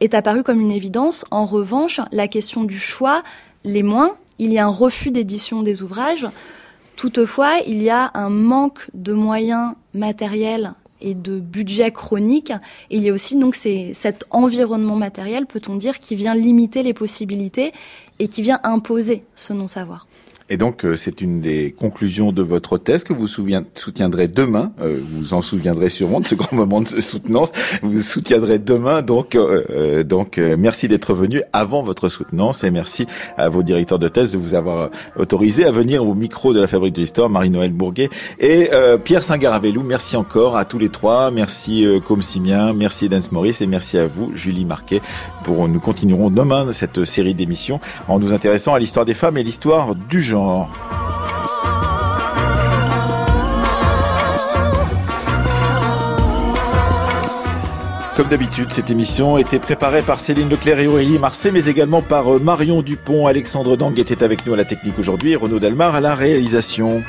[0.00, 1.24] est apparue comme une évidence.
[1.30, 3.22] En revanche, la question du choix
[3.64, 4.16] les moins.
[4.38, 6.26] Il y a un refus d'édition des ouvrages.
[6.96, 12.52] Toutefois, il y a un manque de moyens matériels et de budget chronique.
[12.90, 17.72] il y a aussi donc cet environnement matériel, peut-on dire, qui vient limiter les possibilités
[18.18, 20.06] et qui vient imposer ce non-savoir.
[20.50, 24.72] Et donc, euh, c'est une des conclusions de votre thèse que vous soutiendrez demain.
[24.82, 27.50] Euh, vous en souviendrez sûrement de ce grand moment de soutenance.
[27.82, 29.00] Vous soutiendrez demain.
[29.00, 33.06] Donc, euh, donc merci d'être venu avant votre soutenance et merci
[33.38, 36.66] à vos directeurs de thèse de vous avoir autorisé à venir au micro de la
[36.66, 38.68] Fabrique de l'Histoire, Marie-Noël Bourguet et
[39.04, 39.82] Pierre Saint-Garabellou.
[39.82, 41.30] Merci encore à tous les trois.
[41.30, 45.00] Merci Com Simien, merci Dance Maurice et merci à vous, Julie Marquet.
[45.42, 49.42] Pour nous continuerons demain cette série d'émissions en nous intéressant à l'histoire des femmes et
[49.42, 50.33] l'histoire du genre.
[58.16, 62.32] Comme d'habitude, cette émission était préparée par Céline Leclerc et Aurélie Marseille, mais également par
[62.32, 66.00] euh, Marion Dupont, Alexandre Dang était avec nous à la technique aujourd'hui Renaud Dalmar à
[66.00, 67.02] la réalisation.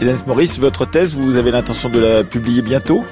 [0.00, 3.04] Hélène Maurice, votre thèse, vous avez l'intention de la publier bientôt?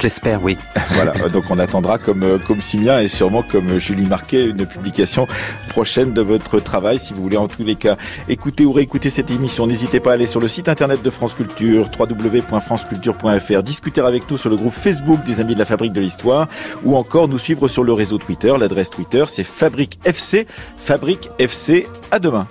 [0.00, 0.56] J'espère, oui.
[0.90, 4.66] voilà, donc on attendra comme euh, comme Simien et sûrement comme euh, Julie Marquet une
[4.66, 5.26] publication
[5.68, 6.98] prochaine de votre travail.
[6.98, 7.96] Si vous voulez en tous les cas
[8.28, 11.34] écouter ou réécouter cette émission, n'hésitez pas à aller sur le site internet de France
[11.34, 16.00] Culture, www.franceculture.fr, discuter avec nous sur le groupe Facebook des Amis de la Fabrique de
[16.00, 16.48] l'Histoire
[16.84, 18.54] ou encore nous suivre sur le réseau Twitter.
[18.58, 21.86] L'adresse Twitter c'est Fabrique FC, Fabrique FC.
[22.10, 22.46] À demain.